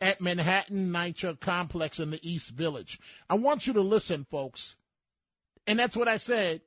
[0.00, 2.98] at Manhattan NYCHA complex in the East Village.
[3.28, 4.76] I want you to listen, folks.
[5.66, 6.62] And that's what I said.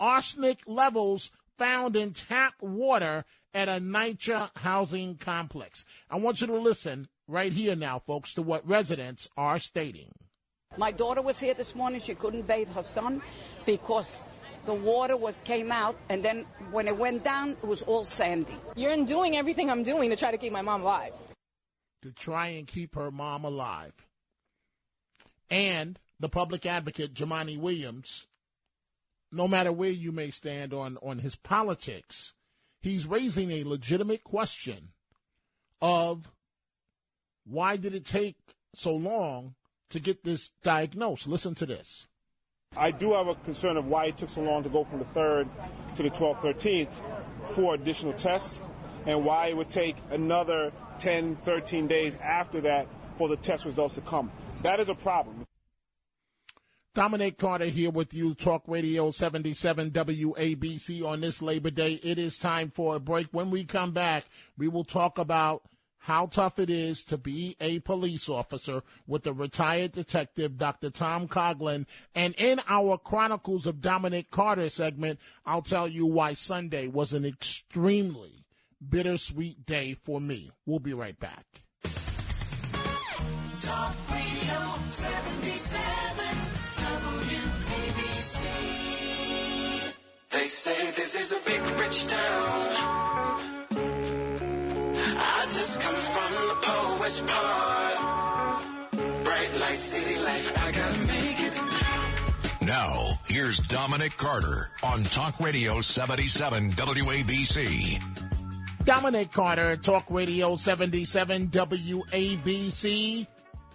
[0.00, 5.84] Arsenic levels found in tap water at a NYCHA housing complex.
[6.08, 10.12] I want you to listen right here now, folks, to what residents are stating.
[10.76, 12.00] My daughter was here this morning.
[12.00, 13.20] She couldn't bathe her son
[13.66, 14.24] because
[14.64, 18.56] the water was came out, and then when it went down, it was all sandy.
[18.76, 21.14] You're doing everything I'm doing to try to keep my mom alive.
[22.02, 23.94] To try and keep her mom alive.
[25.50, 28.26] And the public advocate, Jumaane Williams,
[29.30, 32.34] no matter where you may stand on, on his politics,
[32.80, 34.88] he's raising a legitimate question
[35.80, 36.30] of
[37.44, 38.36] why did it take
[38.74, 39.54] so long
[39.90, 41.26] to get this diagnosed?
[41.26, 42.06] Listen to this.
[42.76, 45.04] I do have a concern of why it took so long to go from the
[45.06, 45.48] 3rd
[45.96, 46.90] to the 12th, 13th
[47.54, 48.60] for additional tests.
[49.06, 52.86] and why it would take another 10, 13 days after that
[53.16, 54.30] for the test results to come.
[54.62, 55.44] That is a problem.
[56.98, 62.00] Dominic Carter here with you, Talk Radio 77 WABC on this Labor Day.
[62.02, 63.28] It is time for a break.
[63.30, 64.24] When we come back,
[64.56, 65.62] we will talk about
[65.98, 70.90] how tough it is to be a police officer with the retired detective Dr.
[70.90, 71.86] Tom Coughlin.
[72.16, 77.24] And in our Chronicles of Dominic Carter segment, I'll tell you why Sunday was an
[77.24, 78.44] extremely
[78.84, 80.50] bittersweet day for me.
[80.66, 81.44] We'll be right back.
[83.60, 86.17] Talk Radio 77
[90.68, 93.38] say this is a big rich town.
[95.20, 98.62] I just come from the poet's part.
[99.24, 101.54] Bright light, city life, I gotta make it.
[102.66, 108.02] Now, here's Dominic Carter on Talk Radio 77 WABC.
[108.84, 113.26] Dominic Carter, Talk Radio 77 WABC.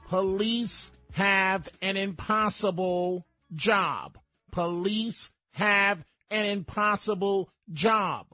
[0.09, 3.25] Police have an impossible
[3.55, 4.17] job.
[4.51, 6.03] Police have
[6.33, 8.25] an impossible job.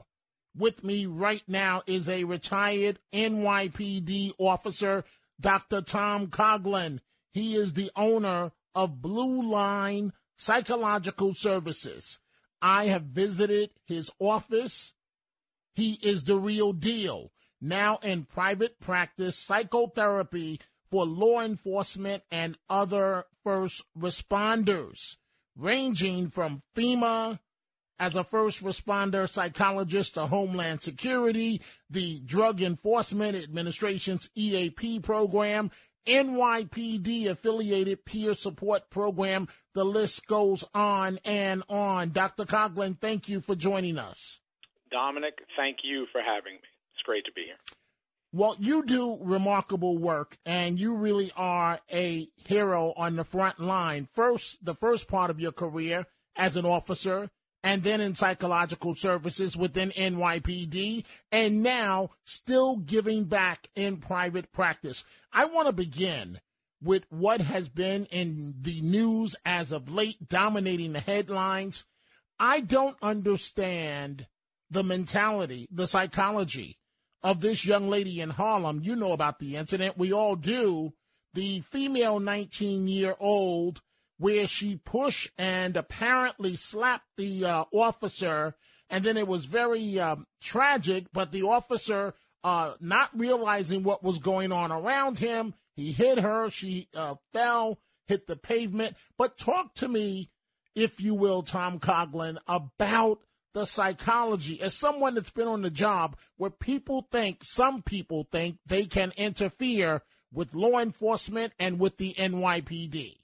[0.56, 5.04] With me right now is a retired NYPD officer,
[5.38, 5.82] Dr.
[5.82, 7.00] Tom Coughlin.
[7.30, 12.18] He is the owner of Blue Line Psychological Services.
[12.62, 14.94] I have visited his office.
[15.74, 17.32] He is the real deal.
[17.60, 20.58] Now in private practice, psychotherapy
[20.90, 25.16] for law enforcement and other first responders,
[25.54, 27.38] ranging from FEMA
[28.00, 31.60] as a first responder psychologist to Homeland Security,
[31.90, 35.70] the Drug Enforcement Administration's EAP program,
[36.06, 39.48] NYPD affiliated peer support program.
[39.74, 42.10] The list goes on and on.
[42.12, 42.46] Dr.
[42.46, 44.40] Coughlin, thank you for joining us.
[44.90, 46.68] Dominic, thank you for having me.
[46.94, 47.56] It's great to be here.
[48.32, 54.08] Well, you do remarkable work and you really are a hero on the front line.
[54.14, 57.28] First, the first part of your career as an officer
[57.62, 65.04] and then in psychological services within NYPD, and now still giving back in private practice.
[65.32, 66.40] I want to begin
[66.82, 71.84] with what has been in the news as of late, dominating the headlines.
[72.38, 74.26] I don't understand
[74.70, 76.78] the mentality, the psychology
[77.22, 78.80] of this young lady in Harlem.
[78.82, 79.98] You know about the incident.
[79.98, 80.94] We all do.
[81.34, 83.82] The female 19 year old
[84.20, 88.54] where she pushed and apparently slapped the uh, officer.
[88.90, 92.12] And then it was very um, tragic, but the officer,
[92.44, 96.50] uh, not realizing what was going on around him, he hit her.
[96.50, 97.78] She uh, fell,
[98.08, 98.94] hit the pavement.
[99.16, 100.30] But talk to me,
[100.74, 103.20] if you will, Tom Coughlin, about
[103.54, 108.58] the psychology as someone that's been on the job where people think, some people think
[108.66, 113.19] they can interfere with law enforcement and with the NYPD.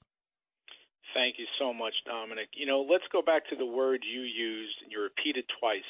[1.17, 2.53] Thank you so much, Dominic.
[2.53, 5.89] You know, let's go back to the word you used and you repeated twice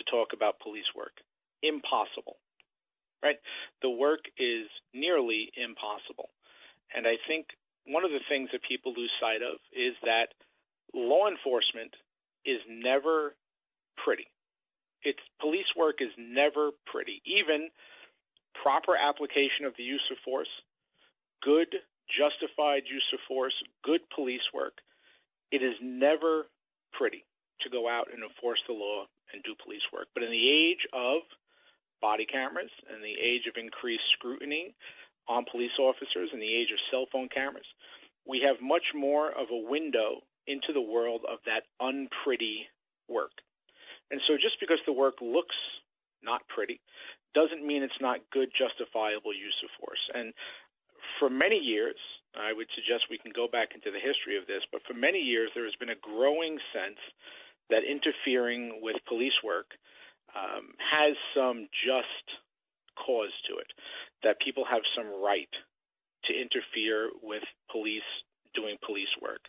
[0.00, 1.12] to talk about police work.
[1.62, 2.40] Impossible.
[3.22, 3.36] Right?
[3.82, 4.64] The work is
[4.94, 6.32] nearly impossible.
[6.88, 7.52] And I think
[7.84, 10.32] one of the things that people lose sight of is that
[10.96, 11.92] law enforcement
[12.48, 13.36] is never
[14.00, 14.32] pretty.
[15.04, 17.20] It's police work is never pretty.
[17.28, 17.68] Even
[18.56, 20.48] proper application of the use of force,
[21.44, 21.76] good
[22.10, 24.78] justified use of force, good police work.
[25.50, 26.46] It is never
[26.92, 27.24] pretty
[27.62, 30.08] to go out and enforce the law and do police work.
[30.14, 31.22] But in the age of
[32.00, 34.74] body cameras and the age of increased scrutiny
[35.28, 37.66] on police officers and the age of cell phone cameras,
[38.26, 42.66] we have much more of a window into the world of that unpretty
[43.08, 43.34] work.
[44.10, 45.56] And so just because the work looks
[46.22, 46.80] not pretty
[47.34, 50.04] doesn't mean it's not good justifiable use of force.
[50.14, 50.32] And
[51.18, 51.96] for many years,
[52.36, 55.18] I would suggest we can go back into the history of this, but for many
[55.18, 57.00] years there has been a growing sense
[57.70, 59.72] that interfering with police work
[60.36, 62.26] um, has some just
[62.96, 63.70] cause to it,
[64.22, 65.52] that people have some right
[66.24, 68.06] to interfere with police
[68.56, 69.44] doing police work,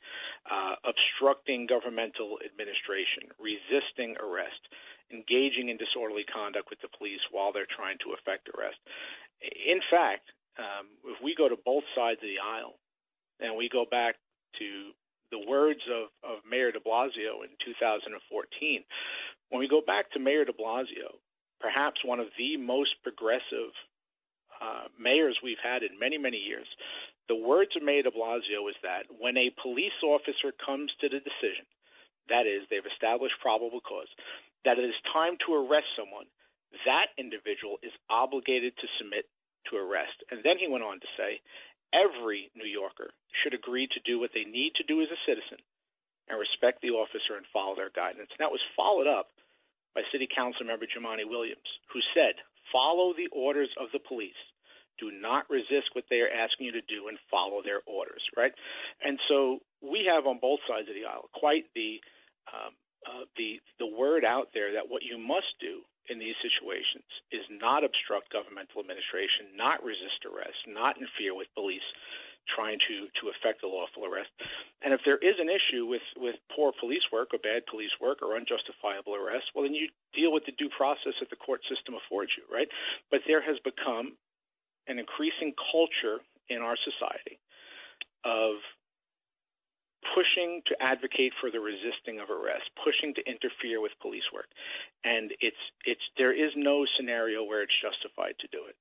[0.51, 4.59] uh, obstructing governmental administration, resisting arrest,
[5.15, 8.77] engaging in disorderly conduct with the police while they're trying to effect arrest.
[9.39, 12.75] In fact, um, if we go to both sides of the aisle
[13.39, 14.15] and we go back
[14.59, 14.91] to
[15.29, 18.83] the words of, of Mayor de Blasio in 2014,
[19.49, 21.19] when we go back to Mayor de Blasio,
[21.59, 23.73] perhaps one of the most progressive
[24.61, 26.67] uh, mayors we've had in many, many years,
[27.29, 31.19] the words of Mayor de Blasio is that when a police officer comes to the
[31.19, 31.67] decision,
[32.29, 34.09] that is, they've established probable cause,
[34.65, 36.27] that it is time to arrest someone,
[36.85, 39.27] that individual is obligated to submit
[39.69, 40.23] to arrest.
[40.31, 41.41] And then he went on to say,
[41.93, 43.11] every New Yorker
[43.43, 45.59] should agree to do what they need to do as a citizen
[46.27, 48.27] and respect the officer and follow their guidance.
[48.35, 49.31] And that was followed up
[49.95, 52.35] by City Council member Jumaane Williams, who said,
[52.71, 54.37] follow the orders of the police.
[54.99, 58.51] Do not resist what they are asking you to do and follow their orders, right?
[59.01, 62.01] And so we have on both sides of the aisle quite the
[62.49, 62.73] um,
[63.05, 67.43] uh, the the word out there that what you must do in these situations is
[67.51, 71.85] not obstruct governmental administration, not resist arrest, not interfere with police
[72.47, 74.31] trying to to effect a lawful arrest.
[74.81, 78.23] And if there is an issue with with poor police work or bad police work
[78.23, 81.95] or unjustifiable arrest, well then you deal with the due process that the court system
[81.95, 82.67] affords you, right?
[83.11, 84.15] But there has become
[84.87, 87.39] an increasing culture in our society
[88.23, 88.63] of
[90.15, 94.47] pushing to advocate for the resisting of arrest, pushing to interfere with police work,
[95.03, 98.75] and it's it's there is no scenario where it's justified to do it.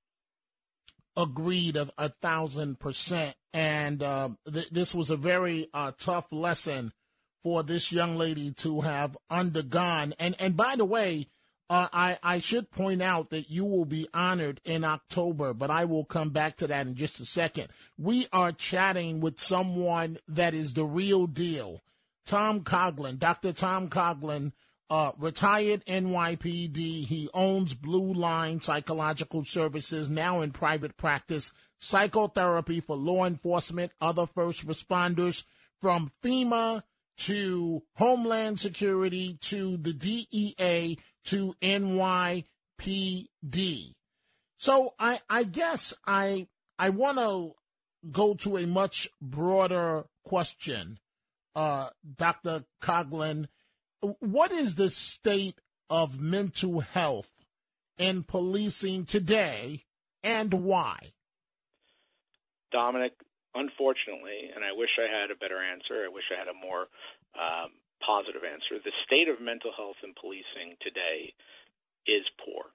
[1.16, 3.34] Agreed, a, a thousand percent.
[3.54, 6.92] And uh, th- this was a very uh, tough lesson
[7.42, 10.14] for this young lady to have undergone.
[10.18, 11.28] And and by the way,
[11.68, 15.84] uh, I, I should point out that you will be honored in October, but I
[15.84, 17.68] will come back to that in just a second.
[17.98, 21.82] We are chatting with someone that is the real deal.
[22.24, 23.52] Tom Coughlin, Dr.
[23.52, 24.52] Tom Coughlin,
[24.88, 27.04] uh, retired NYPD.
[27.04, 34.26] He owns Blue Line Psychological Services, now in private practice, psychotherapy for law enforcement, other
[34.26, 35.44] first responders,
[35.80, 36.82] from FEMA
[37.18, 42.44] to Homeland Security to the DEA to NYPD.
[44.58, 46.48] So I, I guess I
[46.78, 47.52] I want to
[48.10, 50.98] go to a much broader question,
[51.54, 52.64] uh, Dr.
[52.82, 53.48] Coughlin.
[54.20, 57.30] What is the state of mental health
[57.98, 59.84] in policing today,
[60.22, 61.12] and why?
[62.70, 63.14] Dominic,
[63.56, 66.04] unfortunately, and I wish I had a better answer.
[66.04, 66.86] I wish I had a more
[67.34, 68.78] um, positive answer.
[68.78, 71.32] The state of mental health in policing today
[72.06, 72.68] is poor.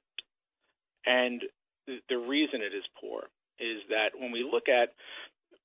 [1.06, 1.42] And
[1.88, 4.94] the reason it is poor is that when we look at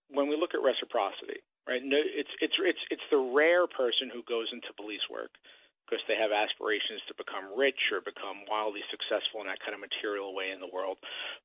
[0.09, 1.83] when we look at reciprocity, right?
[1.83, 5.33] No, it's it's it's it's the rare person who goes into police work
[5.87, 9.81] because they have aspirations to become rich or become wildly successful in that kind of
[9.81, 10.99] material way in the world.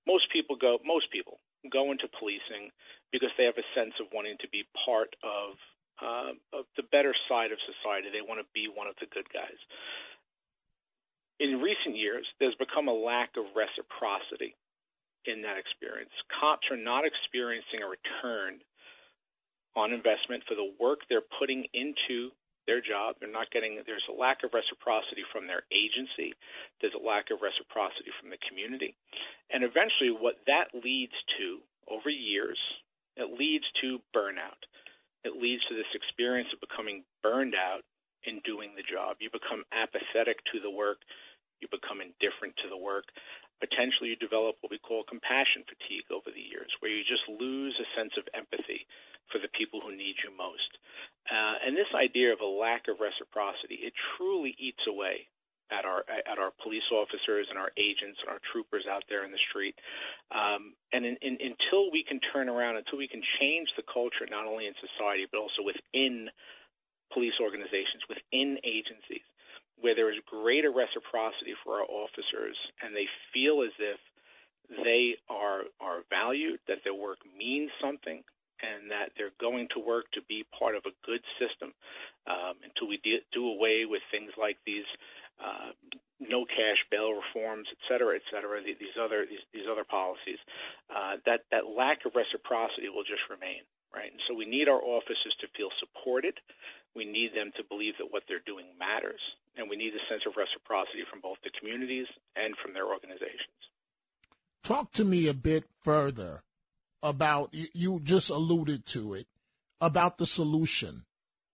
[0.10, 1.38] Most people go most people
[1.69, 2.73] go into policing
[3.13, 5.62] because they have a sense of wanting to be part of
[6.01, 8.10] uh, of the better side of society.
[8.10, 9.62] They want to be one of the good guys.
[11.38, 14.58] In recent years, there's become a lack of reciprocity
[15.25, 16.13] in that experience.
[16.34, 18.62] Cops are not experiencing a return
[19.75, 22.34] on investment for the work they're putting into
[22.71, 23.19] their job.
[23.19, 26.31] They're not getting, there's a lack of reciprocity from their agency.
[26.79, 28.95] There's a lack of reciprocity from the community.
[29.51, 31.60] And eventually, what that leads to
[31.91, 32.57] over years,
[33.19, 34.63] it leads to burnout
[35.23, 37.86] it leads to this experience of becoming burned out
[38.25, 39.17] in doing the job.
[39.21, 41.01] You become apathetic to the work,
[41.62, 43.05] you become indifferent to the work.
[43.62, 47.78] Potentially, you develop what we call compassion fatigue over the years, where you just lose
[47.78, 48.89] a sense of empathy
[49.30, 50.82] for the people who need you most.
[51.30, 55.30] Uh, and this idea of a lack of reciprocity, it truly eats away
[55.71, 59.32] at our at our police officers and our agents and our troopers out there in
[59.32, 59.78] the street.
[60.30, 64.28] Um, and in, in, until we can turn around, until we can change the culture,
[64.28, 66.28] not only in society but also within
[67.15, 69.24] police organizations, within agencies,
[69.82, 74.00] where there is greater reciprocity for our officers, and they feel as if
[74.70, 78.24] they are are valued, that their work means something,
[78.62, 81.74] and that they're going to work to be part of a good system.
[82.30, 84.86] Um, until we de- do away with things like these
[85.41, 85.74] uh,
[86.22, 90.38] no cash bail reforms, et cetera, et cetera, these other these, these other policies,
[90.94, 94.12] uh, that that lack of reciprocity will just remain, right?
[94.12, 96.39] And so we need our officers to feel supported.
[96.95, 99.21] We need them to believe that what they're doing matters,
[99.56, 103.60] and we need a sense of reciprocity from both the communities and from their organizations.
[104.63, 106.43] Talk to me a bit further
[107.01, 109.28] about you just alluded to it
[109.80, 111.05] about the solution,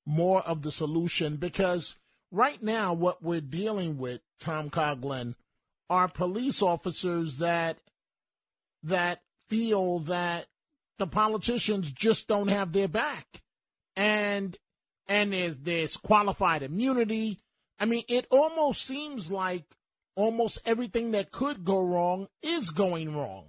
[0.05, 1.97] more of the solution, because
[2.31, 5.35] right now, what we're dealing with, Tom Coughlin,
[5.89, 7.77] are police officers that
[8.83, 10.47] that feel that
[10.97, 13.41] the politicians just don't have their back,
[13.95, 14.57] and
[15.07, 17.39] and there's there's qualified immunity.
[17.79, 19.63] I mean, it almost seems like
[20.15, 23.45] almost everything that could go wrong is going wrong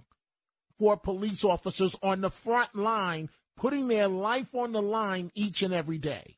[0.77, 5.73] for police officers on the front line, putting their life on the line each and
[5.73, 6.37] every day.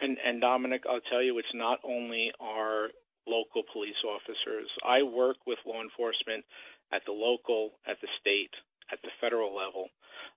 [0.00, 2.88] And, and Dominic, I'll tell you, it's not only our
[3.26, 4.68] local police officers.
[4.84, 6.44] I work with law enforcement
[6.92, 8.50] at the local, at the state,
[8.92, 9.88] at the federal level.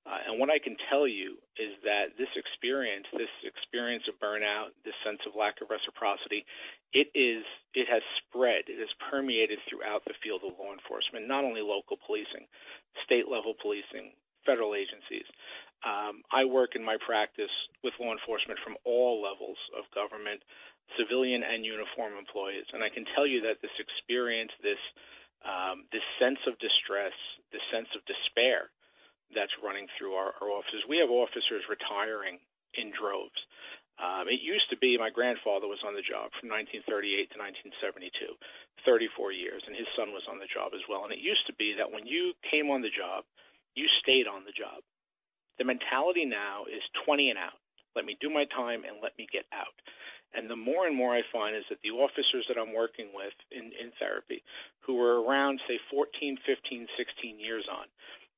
[0.07, 4.71] Uh, and what I can tell you is that this experience, this experience of burnout,
[4.87, 6.47] this sense of lack of reciprocity,
[6.95, 7.43] it is
[7.75, 11.99] it has spread, it has permeated throughout the field of law enforcement, not only local
[11.99, 12.47] policing,
[13.03, 14.15] state level policing,
[14.47, 15.27] federal agencies.
[15.83, 17.51] Um, I work in my practice
[17.83, 20.39] with law enforcement from all levels of government,
[20.95, 24.79] civilian and uniform employees, and I can tell you that this experience, this
[25.45, 27.13] um, this sense of distress,
[27.51, 28.69] this sense of despair
[29.35, 30.87] that's running through our, our offices.
[30.87, 32.39] We have officers retiring
[32.75, 33.37] in droves.
[33.97, 37.37] Um, it used to be my grandfather was on the job from 1938 to
[37.73, 38.37] 1972,
[38.85, 41.01] 34 years, and his son was on the job as well.
[41.01, 43.25] And it used to be that when you came on the job,
[43.73, 44.85] you stayed on the job.
[45.57, 47.57] The mentality now is 20 and out.
[47.97, 49.73] Let me do my time and let me get out.
[50.33, 53.33] And the more and more I find is that the officers that I'm working with
[53.51, 54.43] in, in therapy,
[54.81, 57.87] who are around, say, 14, 15, 16 years on,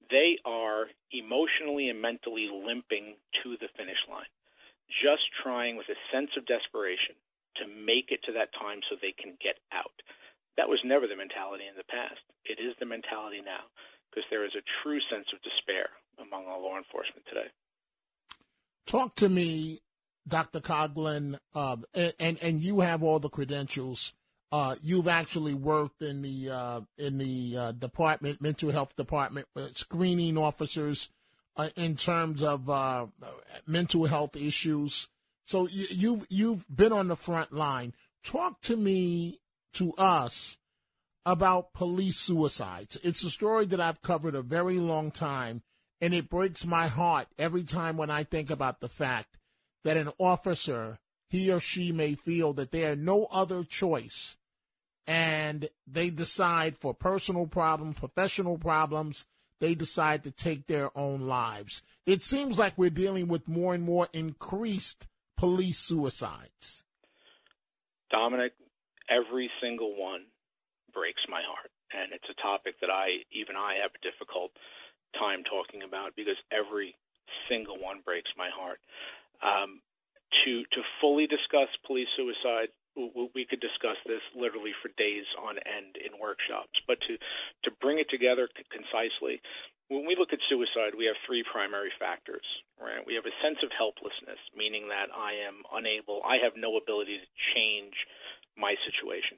[0.10, 4.30] they are emotionally and mentally limping to the finish line,
[4.90, 7.18] just trying with a sense of desperation
[7.58, 9.94] to make it to that time so they can get out.
[10.58, 12.22] That was never the mentality in the past.
[12.46, 13.70] It is the mentality now
[14.10, 17.50] because there is a true sense of despair among our law enforcement today.
[18.86, 19.82] Talk to me,
[20.28, 20.60] Dr.
[20.60, 24.14] Coughlin, uh, and, and, and you have all the credentials
[24.52, 30.38] uh, you've actually worked in the uh, in the uh, department, mental health department, screening
[30.38, 31.10] officers
[31.56, 33.06] uh, in terms of uh,
[33.68, 35.08] mental health issues.
[35.46, 37.94] So you, you've you've been on the front line.
[38.24, 39.40] Talk to me,
[39.74, 40.58] to us,
[41.26, 42.98] about police suicides.
[43.04, 45.62] It's a story that I've covered a very long time,
[46.02, 49.38] and it breaks my heart every time when I think about the fact
[49.84, 51.00] that an officer
[51.30, 54.38] he or she may feel that they have no other choice
[55.06, 59.26] and they decide for personal problems, professional problems,
[59.60, 61.84] they decide to take their own lives.
[62.06, 65.08] It seems like we're dealing with more and more increased
[65.38, 66.84] police suicides.
[68.12, 68.54] Dominic,
[69.10, 70.26] every single one
[70.94, 71.72] breaks my heart.
[71.94, 74.52] And it's a topic that I, even I, have a difficult
[75.18, 76.96] time talking about because every
[77.50, 78.80] single one breaks my heart.
[79.42, 79.82] Um,
[80.46, 85.98] to to fully discuss police suicide, we could discuss this literally for days on end
[85.98, 86.74] in workshops.
[86.88, 87.18] But to
[87.66, 89.42] to bring it together concisely,
[89.90, 92.46] when we look at suicide, we have three primary factors.
[92.78, 93.02] Right?
[93.06, 97.20] We have a sense of helplessness, meaning that I am unable, I have no ability
[97.20, 97.96] to change
[98.56, 99.38] my situation.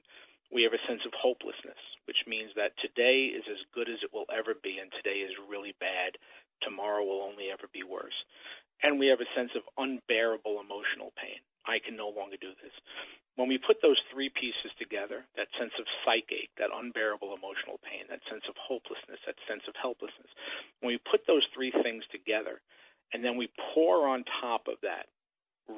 [0.51, 4.11] We have a sense of hopelessness, which means that today is as good as it
[4.11, 6.19] will ever be, and today is really bad.
[6.61, 8.13] Tomorrow will only ever be worse.
[8.83, 11.37] And we have a sense of unbearable emotional pain.
[11.65, 12.73] I can no longer do this.
[13.37, 18.09] When we put those three pieces together, that sense of psyche, that unbearable emotional pain,
[18.09, 20.33] that sense of hopelessness, that sense of helplessness,
[20.81, 22.59] when we put those three things together,
[23.13, 25.05] and then we pour on top of that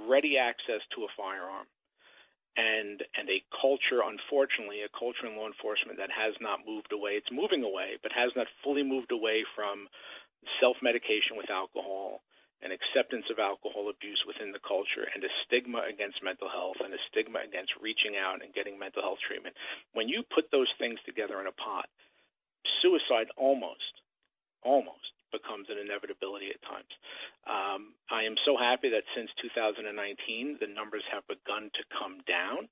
[0.07, 1.67] ready access to a firearm,
[2.55, 7.17] and and a culture, unfortunately, a culture in law enforcement that has not moved away.
[7.17, 9.89] It's moving away, but has not fully moved away from
[10.61, 12.21] self medication with alcohol
[12.63, 16.95] an acceptance of alcohol abuse within the culture and a stigma against mental health and
[16.95, 19.55] a stigma against reaching out and getting mental health treatment.
[19.91, 21.91] When you put those things together in a pot,
[22.79, 24.01] suicide almost,
[24.63, 26.93] almost becomes an inevitability at times.
[27.49, 32.69] Um, I am so happy that since 2019, the numbers have begun to come down,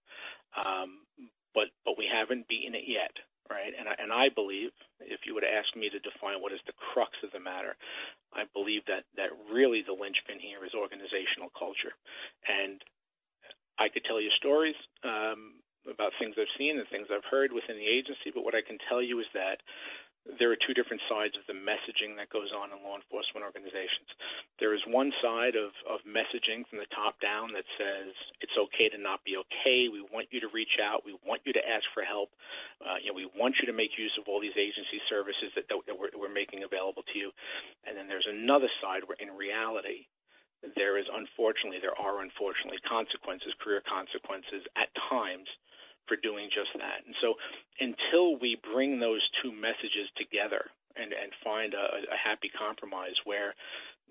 [0.55, 1.03] um,
[1.51, 3.11] but but we haven't beaten it yet
[3.51, 3.75] right?
[3.75, 4.71] And I, and I believe,
[5.03, 7.75] if you would ask me to define what is the crux of the matter,
[8.31, 11.91] I believe that that really the linchpin here is organizational culture,
[12.47, 12.79] and
[13.75, 17.77] I could tell you stories um, about things I've seen and things I've heard within
[17.77, 19.59] the agency, but what I can tell you is that
[20.37, 24.05] there are two different sides of the messaging that goes on in law enforcement organizations.
[24.61, 28.85] There is one side of, of messaging from the top down that says it's okay
[28.93, 29.89] to not be okay.
[29.89, 31.01] We want you to reach out.
[31.01, 32.29] We want you to ask for help.
[32.77, 35.65] Uh, you know, we want you to make use of all these agency services that,
[35.73, 37.33] that we're, we're making available to you.
[37.89, 40.05] And then there's another side where, in reality,
[40.77, 45.49] there is unfortunately, there are unfortunately consequences, career consequences at times
[46.11, 47.07] for doing just that.
[47.07, 47.39] And so
[47.79, 50.67] until we bring those two messages together
[50.99, 53.55] and, and find a, a happy compromise where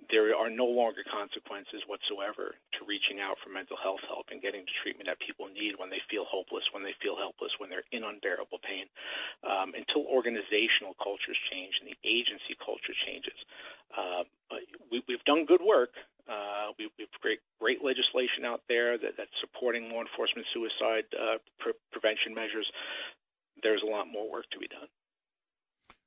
[0.08, 4.64] there are no longer consequences whatsoever to reaching out for mental health help and getting
[4.64, 7.84] the treatment that people need when they feel hopeless, when they feel helpless, when they're
[7.92, 8.88] in unbearable pain.
[9.44, 13.36] Um, until organizational cultures change and the agency culture changes,
[13.92, 14.24] uh,
[14.88, 15.92] we, have done good work.
[16.28, 21.04] Uh, we, we have great, great legislation out there that, that's supporting law enforcement suicide
[21.14, 22.66] uh, pre- prevention measures.
[23.62, 24.88] There's a lot more work to be done.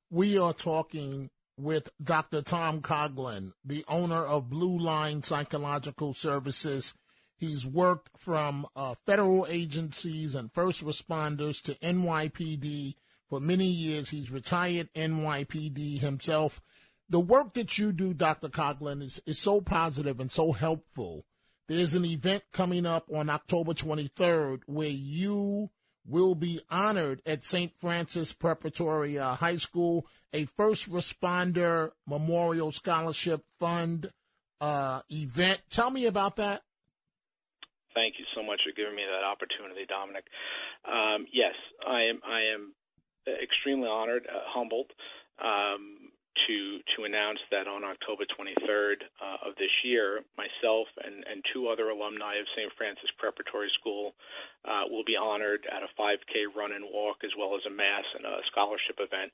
[0.09, 2.41] We are talking with Dr.
[2.41, 6.93] Tom Coughlin, the owner of Blue Line Psychological Services.
[7.35, 12.95] He's worked from uh, federal agencies and first responders to NYPD
[13.29, 14.09] for many years.
[14.09, 16.61] He's retired NYPD himself.
[17.13, 18.49] The work that you do, Dr.
[18.49, 21.27] Coughlin, is, is so positive and so helpful.
[21.67, 25.69] There's an event coming up on October 23rd where you
[26.07, 27.71] will be honored at St.
[27.79, 34.11] Francis Preparatory uh, High School, a first responder memorial scholarship fund
[34.59, 35.61] uh, event.
[35.69, 36.63] Tell me about that.
[37.93, 40.23] Thank you so much for giving me that opportunity, Dominic.
[40.83, 41.53] Um, yes,
[41.87, 42.21] I am.
[42.27, 42.73] I am
[43.27, 44.89] extremely honored, uh, humbled.
[45.37, 46.02] Um,
[46.47, 51.69] to to announce that on October 23rd uh, of this year, myself and, and two
[51.69, 52.71] other alumni of St.
[52.77, 54.13] Francis Preparatory School
[54.65, 58.05] uh, will be honored at a 5K run and walk, as well as a mass
[58.17, 59.31] and a scholarship event.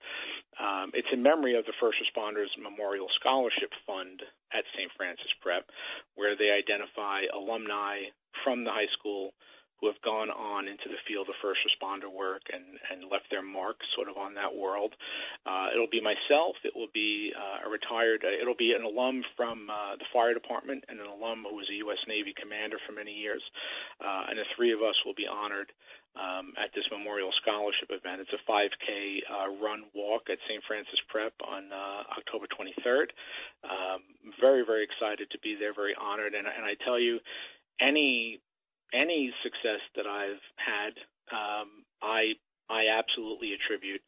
[0.59, 4.21] Um, it's in memory of the First Responders Memorial Scholarship Fund
[4.51, 4.91] at St.
[4.97, 5.65] Francis Prep,
[6.15, 8.09] where they identify alumni
[8.43, 9.31] from the high school
[9.79, 13.43] who have gone on into the field of first responder work and, and left their
[13.43, 14.93] mark sort of on that world.
[15.45, 16.59] Uh, it'll be myself.
[16.63, 18.23] It will be uh, a retired.
[18.23, 21.67] Uh, it'll be an alum from uh, the fire department and an alum who was
[21.71, 21.99] a U.S.
[22.07, 23.41] Navy commander for many years.
[24.03, 25.71] Uh, and the three of us will be honored
[26.19, 28.19] um, at this memorial scholarship event.
[28.19, 30.63] It's a 5K uh, run walk at St.
[30.67, 33.15] Francis Prep on uh, October 23rd.
[33.63, 34.03] Um,
[34.41, 36.33] very, very excited to be there, very honored.
[36.33, 37.19] And, and I tell you,
[37.79, 38.41] any
[38.93, 40.93] any success that I've had,
[41.31, 42.33] um, I
[42.69, 44.01] I absolutely attribute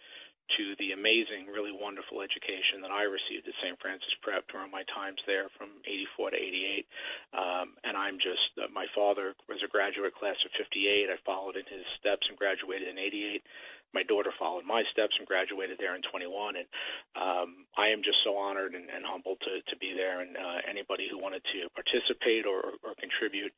[0.57, 3.79] to the amazing, really wonderful education that I received at St.
[3.79, 6.86] Francis Prep during my times there from 84 to 88.
[7.32, 11.07] Um, and I'm just, uh, my father was a graduate class of 58.
[11.07, 13.43] I followed in his steps and graduated in 88.
[13.91, 16.59] My daughter followed my steps and graduated there in 21.
[16.59, 16.67] And
[17.15, 20.19] um, I am just so honored and, and humbled to, to be there.
[20.19, 23.51] And uh, anybody who wanted to participate or, or contribute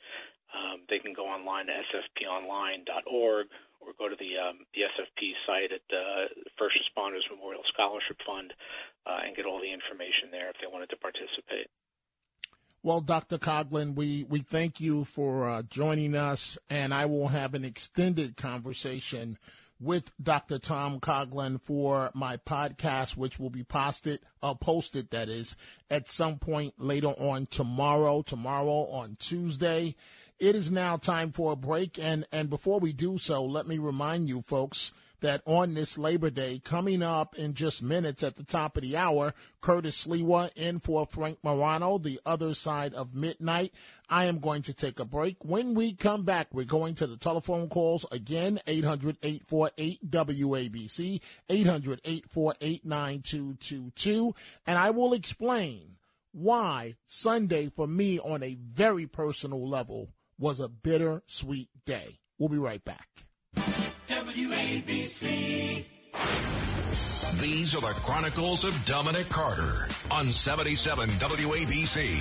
[0.54, 3.47] um, they can go online to sfponline.org
[3.82, 8.54] or go to the um, the SFP site at the First Responders Memorial Scholarship Fund
[9.06, 11.68] uh, and get all the information there if they wanted to participate.
[12.84, 13.38] Well, Dr.
[13.38, 18.36] Coughlin, we, we thank you for uh, joining us, and I will have an extended
[18.36, 19.38] conversation
[19.80, 20.60] with Dr.
[20.60, 25.56] Tom Coughlin for my podcast, which will be posted, uh, posted, that is,
[25.89, 29.95] at some point later on tomorrow, tomorrow on Tuesday.
[30.39, 31.99] It is now time for a break.
[31.99, 34.91] And, and before we do so, let me remind you, folks,
[35.23, 38.97] that on this Labor Day, coming up in just minutes at the top of the
[38.97, 43.71] hour, Curtis Sliwa in for Frank Morano, the other side of midnight.
[44.09, 45.38] I am going to take a break.
[45.45, 54.36] When we come back, we're going to the telephone calls again, 800-848-WABC, 800-848-9222,
[54.67, 55.95] and I will explain
[56.34, 60.09] why Sunday for me on a very personal level
[60.44, 62.20] was a bitter sweet day.
[62.38, 63.08] We'll be right back.
[64.08, 65.86] WABC.
[67.39, 72.18] These are the Chronicles of Dominic Carter on 77 WABC.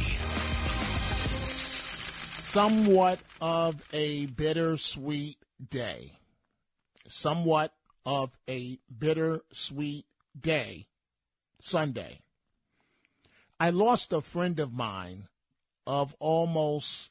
[2.45, 6.13] Somewhat of a bittersweet day.
[7.09, 7.75] Somewhat
[8.07, 10.07] of a bittersweet
[10.41, 10.87] day.
[11.61, 12.21] Sunday.
[13.59, 15.27] I lost a friend of mine
[15.89, 17.11] of almost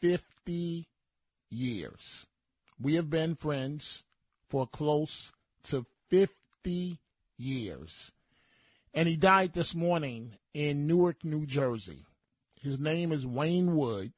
[0.00, 2.26] 50 years.
[2.80, 4.04] We have been friends
[4.48, 5.32] for close
[5.64, 6.98] to 50
[7.36, 8.12] years.
[8.94, 12.04] And he died this morning in Newark, New Jersey.
[12.60, 14.12] His name is Wayne Wood.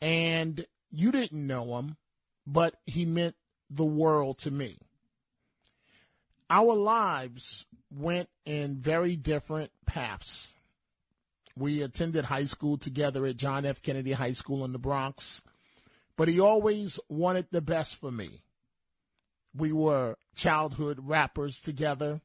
[0.00, 1.96] And you didn't know him,
[2.46, 3.36] but he meant
[3.70, 4.76] the world to me.
[6.50, 10.54] Our lives went in very different paths.
[11.58, 13.82] We attended high school together at John F.
[13.82, 15.42] Kennedy High School in the Bronx,
[16.16, 18.42] but he always wanted the best for me.
[19.56, 22.20] We were childhood rappers together,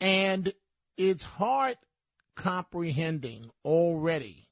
[0.00, 0.54] and
[0.96, 1.76] it's hard
[2.34, 4.48] comprehending already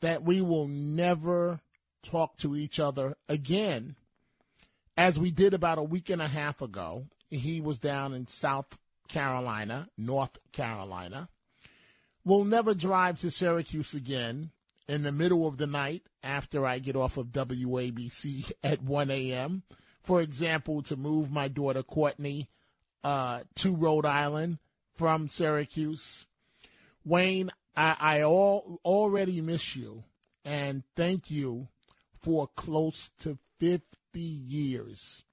[0.00, 1.60] that we will never
[2.02, 3.94] talk to each other again
[4.96, 7.06] as we did about a week and a half ago.
[7.30, 8.76] He was down in South
[9.06, 11.28] Carolina, North Carolina
[12.24, 14.50] will never drive to Syracuse again
[14.88, 19.62] in the middle of the night after I get off of WABC at 1 a.m.
[20.02, 22.48] For example, to move my daughter Courtney
[23.04, 24.58] uh, to Rhode Island
[24.94, 26.26] from Syracuse.
[27.04, 30.04] Wayne, I, I all, already miss you
[30.44, 31.68] and thank you
[32.18, 33.84] for close to 50
[34.20, 35.24] years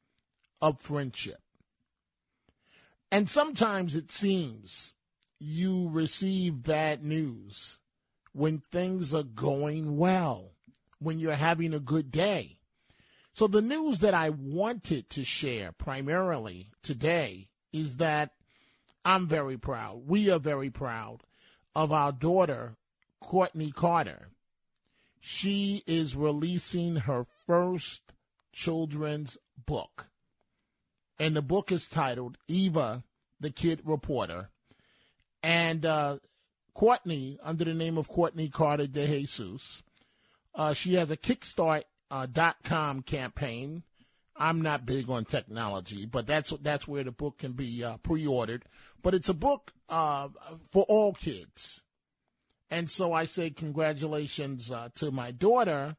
[0.62, 1.42] of friendship.
[3.12, 4.94] And sometimes it seems
[5.40, 7.80] you receive bad news
[8.34, 10.52] when things are going well,
[11.00, 12.60] when you're having a good day.
[13.34, 18.32] So the news that I wanted to share primarily today is that
[19.06, 20.04] I'm very proud.
[20.08, 21.24] We are very proud
[21.76, 22.76] of our daughter,
[23.22, 24.30] Courtney Carter.
[25.22, 28.14] She is releasing her first
[28.52, 30.08] children's book.
[31.18, 33.04] And the book is titled Eva,
[33.40, 34.50] the Kid Reporter.
[35.42, 36.18] And uh,
[36.74, 39.84] Courtney, under the name of Courtney Carter de Jesus,
[40.56, 42.28] uh, she has a Kickstart uh,
[42.64, 43.84] com campaign.
[44.36, 48.64] I'm not big on technology, but that's that's where the book can be uh, pre-ordered.
[49.02, 50.30] But it's a book uh,
[50.72, 51.84] for all kids,
[52.70, 55.98] and so I say congratulations to my daughter.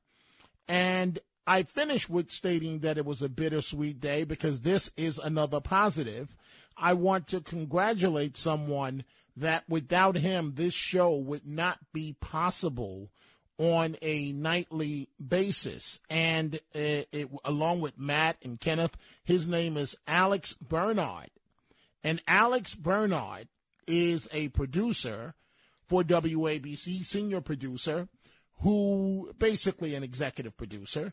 [0.66, 5.60] And I finish with stating that it was a bittersweet day because this is another
[5.60, 6.36] positive.
[6.76, 9.04] I want to congratulate someone
[9.36, 13.10] that without him, this show would not be possible
[13.58, 16.00] on a nightly basis.
[16.08, 21.30] And uh, it, along with Matt and Kenneth, his name is Alex Bernard.
[22.02, 23.48] And Alex Bernard
[23.86, 25.34] is a producer
[25.86, 28.08] for WABC, senior producer,
[28.60, 31.12] who basically an executive producer.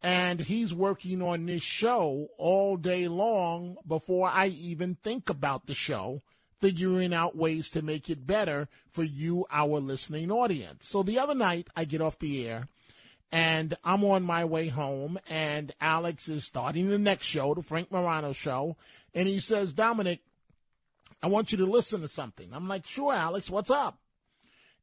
[0.00, 5.74] And he's working on this show all day long before I even think about the
[5.74, 6.22] show
[6.60, 10.88] figuring out ways to make it better for you, our listening audience.
[10.88, 12.68] So the other night, I get off the air
[13.30, 17.92] and I'm on my way home, and Alex is starting the next show, the Frank
[17.92, 18.76] Morano show,
[19.14, 20.20] and he says, Dominic,
[21.22, 22.48] I want you to listen to something.
[22.52, 23.98] I'm like, sure, Alex, what's up?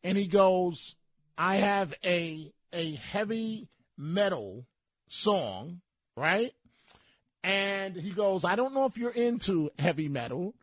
[0.03, 0.95] And he goes,
[1.37, 3.67] I have a a heavy
[3.97, 4.65] metal
[5.07, 5.81] song,
[6.15, 6.53] right?
[7.43, 10.53] And he goes, I don't know if you're into heavy metal,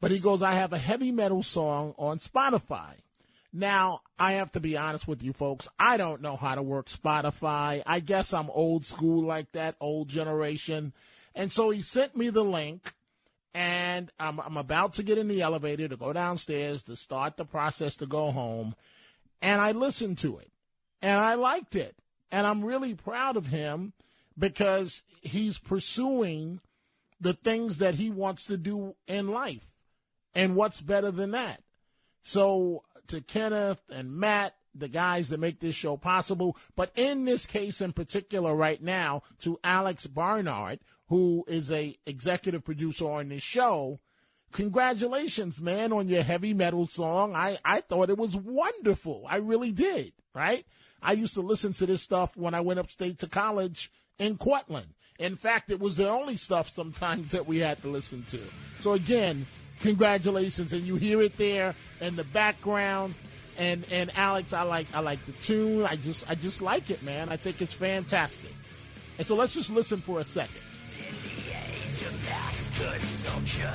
[0.00, 2.94] but he goes, I have a heavy metal song on Spotify.
[3.52, 5.68] Now, I have to be honest with you folks.
[5.78, 7.82] I don't know how to work Spotify.
[7.86, 10.92] I guess I'm old school like that, old generation.
[11.34, 12.92] And so he sent me the link,
[13.54, 17.44] and I'm, I'm about to get in the elevator to go downstairs to start the
[17.44, 18.74] process to go home.
[19.40, 20.50] And I listened to it,
[21.00, 21.96] and I liked it.
[22.30, 23.94] And I'm really proud of him
[24.38, 26.60] because he's pursuing
[27.20, 29.77] the things that he wants to do in life.
[30.34, 31.62] And what's better than that?
[32.22, 37.46] So to Kenneth and Matt, the guys that make this show possible, but in this
[37.46, 43.42] case in particular right now, to Alex Barnard, who is a executive producer on this
[43.42, 44.00] show,
[44.52, 47.34] congratulations, man, on your heavy metal song.
[47.34, 49.24] I, I thought it was wonderful.
[49.28, 50.66] I really did, right?
[51.02, 54.94] I used to listen to this stuff when I went upstate to college in Cortland.
[55.18, 58.40] In fact, it was the only stuff sometimes that we had to listen to.
[58.78, 59.46] So again,
[59.80, 63.14] congratulations, and you hear it there in the background.
[63.56, 65.84] And and Alex, I like I like the tune.
[65.84, 67.28] I just I just like it, man.
[67.28, 68.54] I think it's fantastic.
[69.18, 70.62] And so let's just listen for a second.
[70.96, 73.74] In the age of mass consumption,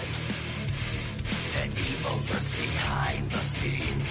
[1.62, 4.08] and evil lurks behind the scenes.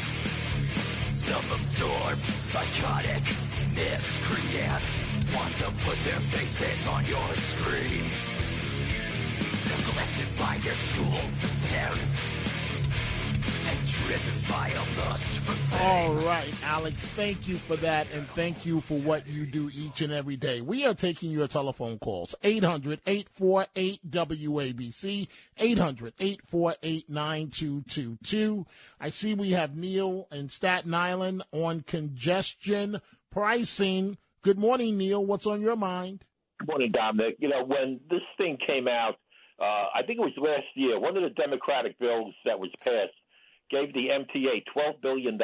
[1.14, 3.22] Self-absorbed, psychotic
[3.74, 5.00] miscreants
[5.34, 8.31] want to put their faces on your screens
[9.78, 12.32] neglected by their schools and parents,
[13.66, 15.82] and driven by a lust for fame.
[15.82, 20.02] All right, Alex, thank you for that, and thank you for what you do each
[20.02, 20.60] and every day.
[20.60, 28.66] We are taking your telephone calls 800 848 WABC, 800 848 9222.
[29.00, 33.00] I see we have Neil in Staten Island on congestion
[33.30, 34.18] pricing.
[34.42, 35.24] Good morning, Neil.
[35.24, 36.24] What's on your mind?
[36.58, 37.36] Good morning, Dominic.
[37.38, 39.16] You know, when this thing came out,
[39.62, 43.14] uh, I think it was last year, one of the Democratic bills that was passed
[43.70, 45.38] gave the MTA $12 billion.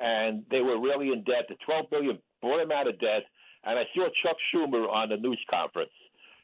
[0.00, 1.46] And they were really in debt.
[1.48, 3.22] The 12 billion brought them out of debt.
[3.64, 5.94] And I saw Chuck Schumer on the news conference.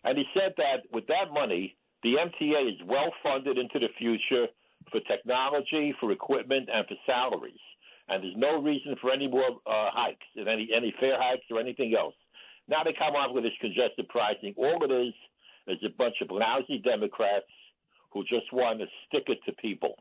[0.05, 4.47] And he said that with that money, the MTA is well funded into the future
[4.91, 7.63] for technology, for equipment, and for salaries.
[8.09, 11.95] And there's no reason for any more uh, hikes, any any fare hikes or anything
[11.97, 12.15] else.
[12.69, 14.55] Now they come up with this congested pricing.
[14.57, 15.15] All it is
[15.67, 17.47] there's a bunch of lousy Democrats
[18.11, 19.97] who just want to stick it to people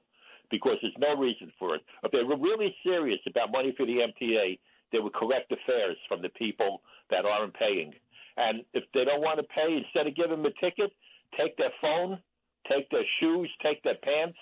[0.49, 1.81] because there's no reason for it.
[2.03, 4.59] If they were really serious about money for the MTA,
[4.91, 7.93] they would collect the fares from the people that aren't paying.
[8.37, 10.91] And if they don't want to pay, instead of giving them a ticket,
[11.37, 12.19] take their phone,
[12.67, 14.37] take their shoes, take their pants,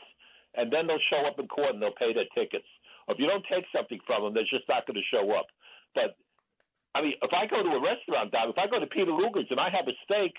[0.56, 2.66] and then they'll show up in court and they'll pay their tickets.
[3.08, 5.48] if you don't take something from them, they're just not going to show up.
[5.94, 6.18] But
[6.96, 9.50] I mean, if I go to a restaurant, Dom, if I go to Peter Luger's
[9.50, 10.34] and I have a steak,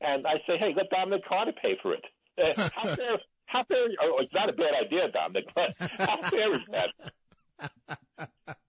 [0.00, 2.04] and I say, hey, let Dominic Carter pay for it.
[2.38, 3.18] Uh, how fair?
[3.46, 3.86] How fair?
[4.02, 8.28] Oh, it's not a bad idea, Dominic, but how fair is that?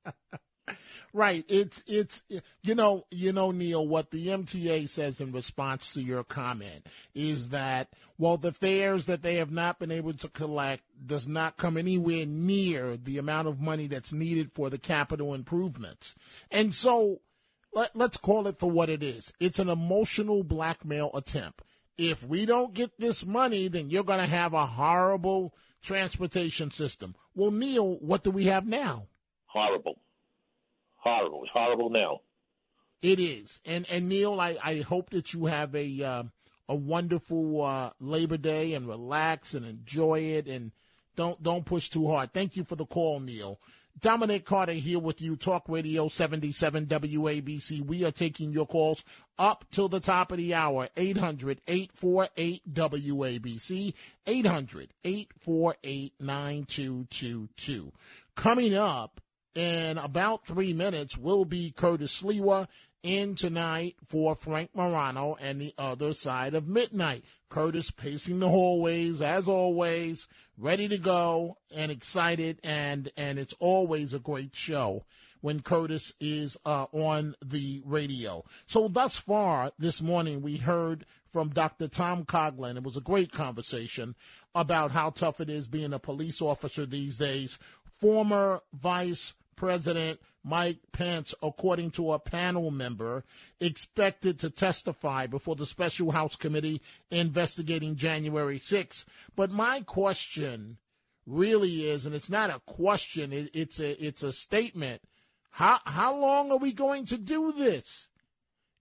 [1.16, 1.46] Right.
[1.48, 2.24] It's it's
[2.62, 7.50] you know you know Neil what the MTA says in response to your comment is
[7.50, 11.78] that well the fares that they have not been able to collect does not come
[11.78, 16.16] anywhere near the amount of money that's needed for the capital improvements.
[16.52, 17.22] And so
[17.76, 19.32] let, let's call it for what it is.
[19.40, 21.62] It's an emotional blackmail attempt.
[21.98, 27.16] If we don't get this money, then you're going to have a horrible transportation system.
[27.36, 29.08] Well, Neil, what do we have now?
[29.46, 30.00] Horrible
[31.06, 31.44] horrible.
[31.44, 32.22] It's horrible now.
[33.02, 36.24] It is, and and Neil, I, I hope that you have a uh,
[36.68, 40.72] a wonderful uh, Labor Day and relax and enjoy it, and
[41.16, 42.34] don't don't push too hard.
[42.34, 43.60] Thank you for the call, Neil.
[44.02, 47.86] Dominic Carter here with you, Talk Radio 77 WABC.
[47.86, 49.04] We are taking your calls
[49.40, 50.90] up till the top of the hour.
[50.98, 53.94] 800 848 WABC,
[54.28, 57.92] 800 848 9222.
[58.36, 59.22] Coming up,
[59.56, 62.68] in about three minutes will be Curtis Sliwa
[63.06, 67.24] in tonight for Frank Morano and the other side of midnight.
[67.50, 70.28] Curtis pacing the hallways as always,
[70.58, 75.06] ready to go and excited, and and it's always a great show
[75.42, 78.44] when Curtis is uh, on the radio.
[78.66, 81.88] So thus far this morning we heard from Dr.
[81.88, 82.78] Tom Coughlin.
[82.78, 84.16] It was a great conversation
[84.56, 87.60] about how tough it is being a police officer these days.
[88.02, 93.24] Former Vice President Mike Pence, according to a panel member,
[93.60, 99.06] expected to testify before the special House committee investigating January 6.
[99.36, 100.78] But my question
[101.26, 105.02] really is, and it's not a question, it's a it's a statement.
[105.50, 108.10] How how long are we going to do this?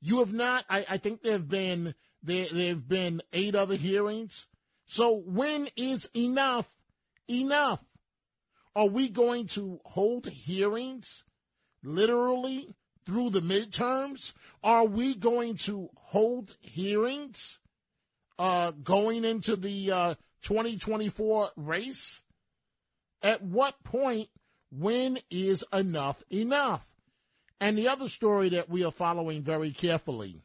[0.02, 0.66] You have not.
[0.68, 4.48] I, I think there have been there there have been eight other hearings.
[4.84, 6.68] So when is enough
[7.26, 7.80] enough?
[8.76, 11.24] Are we going to hold hearings
[11.84, 12.74] literally
[13.04, 14.32] through the midterms?
[14.62, 17.60] Are we going to hold hearings
[18.38, 22.22] uh, going into the uh, 2024 race?
[23.22, 24.28] At what point,
[24.70, 26.86] when is enough enough?
[27.60, 30.42] And the other story that we are following very carefully,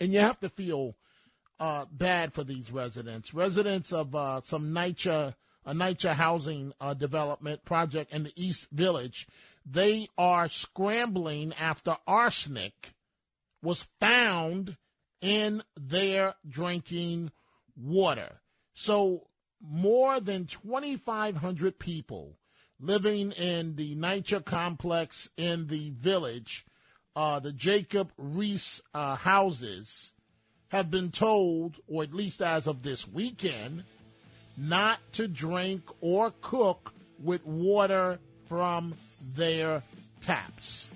[0.00, 0.94] and you have to feel
[1.60, 5.34] uh, bad for these residents, residents of uh, some NYCHA
[5.66, 9.26] a NYCHA housing uh, development project in the East Village.
[9.64, 12.94] They are scrambling after arsenic
[13.62, 14.76] was found
[15.20, 17.32] in their drinking
[17.76, 18.40] water.
[18.74, 19.28] So
[19.60, 22.38] more than 2,500 people
[22.78, 26.66] living in the NYCHA complex in the village,
[27.16, 30.12] uh, the Jacob Riis uh, houses,
[30.68, 33.84] have been told, or at least as of this weekend,
[34.56, 36.92] not to drink or cook
[37.22, 38.94] with water from
[39.36, 39.82] their
[40.22, 40.90] taps.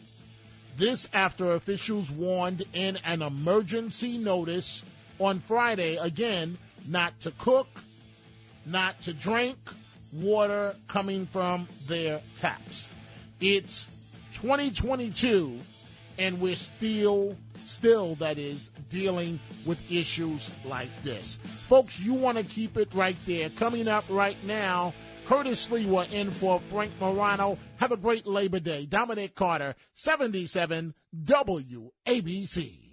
[0.77, 4.85] This after officials warned in an emergency notice
[5.19, 7.69] on Friday again not to cook,
[8.65, 9.59] not to drink
[10.13, 12.89] water coming from their taps.
[13.41, 13.89] It's
[14.35, 15.59] 2022
[16.19, 17.37] and we're still
[17.69, 21.37] still, that is, dealing with issues like this.
[21.69, 23.51] Folks, you want to keep it right there.
[23.51, 24.95] Coming up right now,
[25.29, 27.59] Curtis Sliwa in for Frank Morano.
[27.77, 28.87] Have a great Labor Day.
[28.87, 32.88] Dominic Carter, 77 WABC.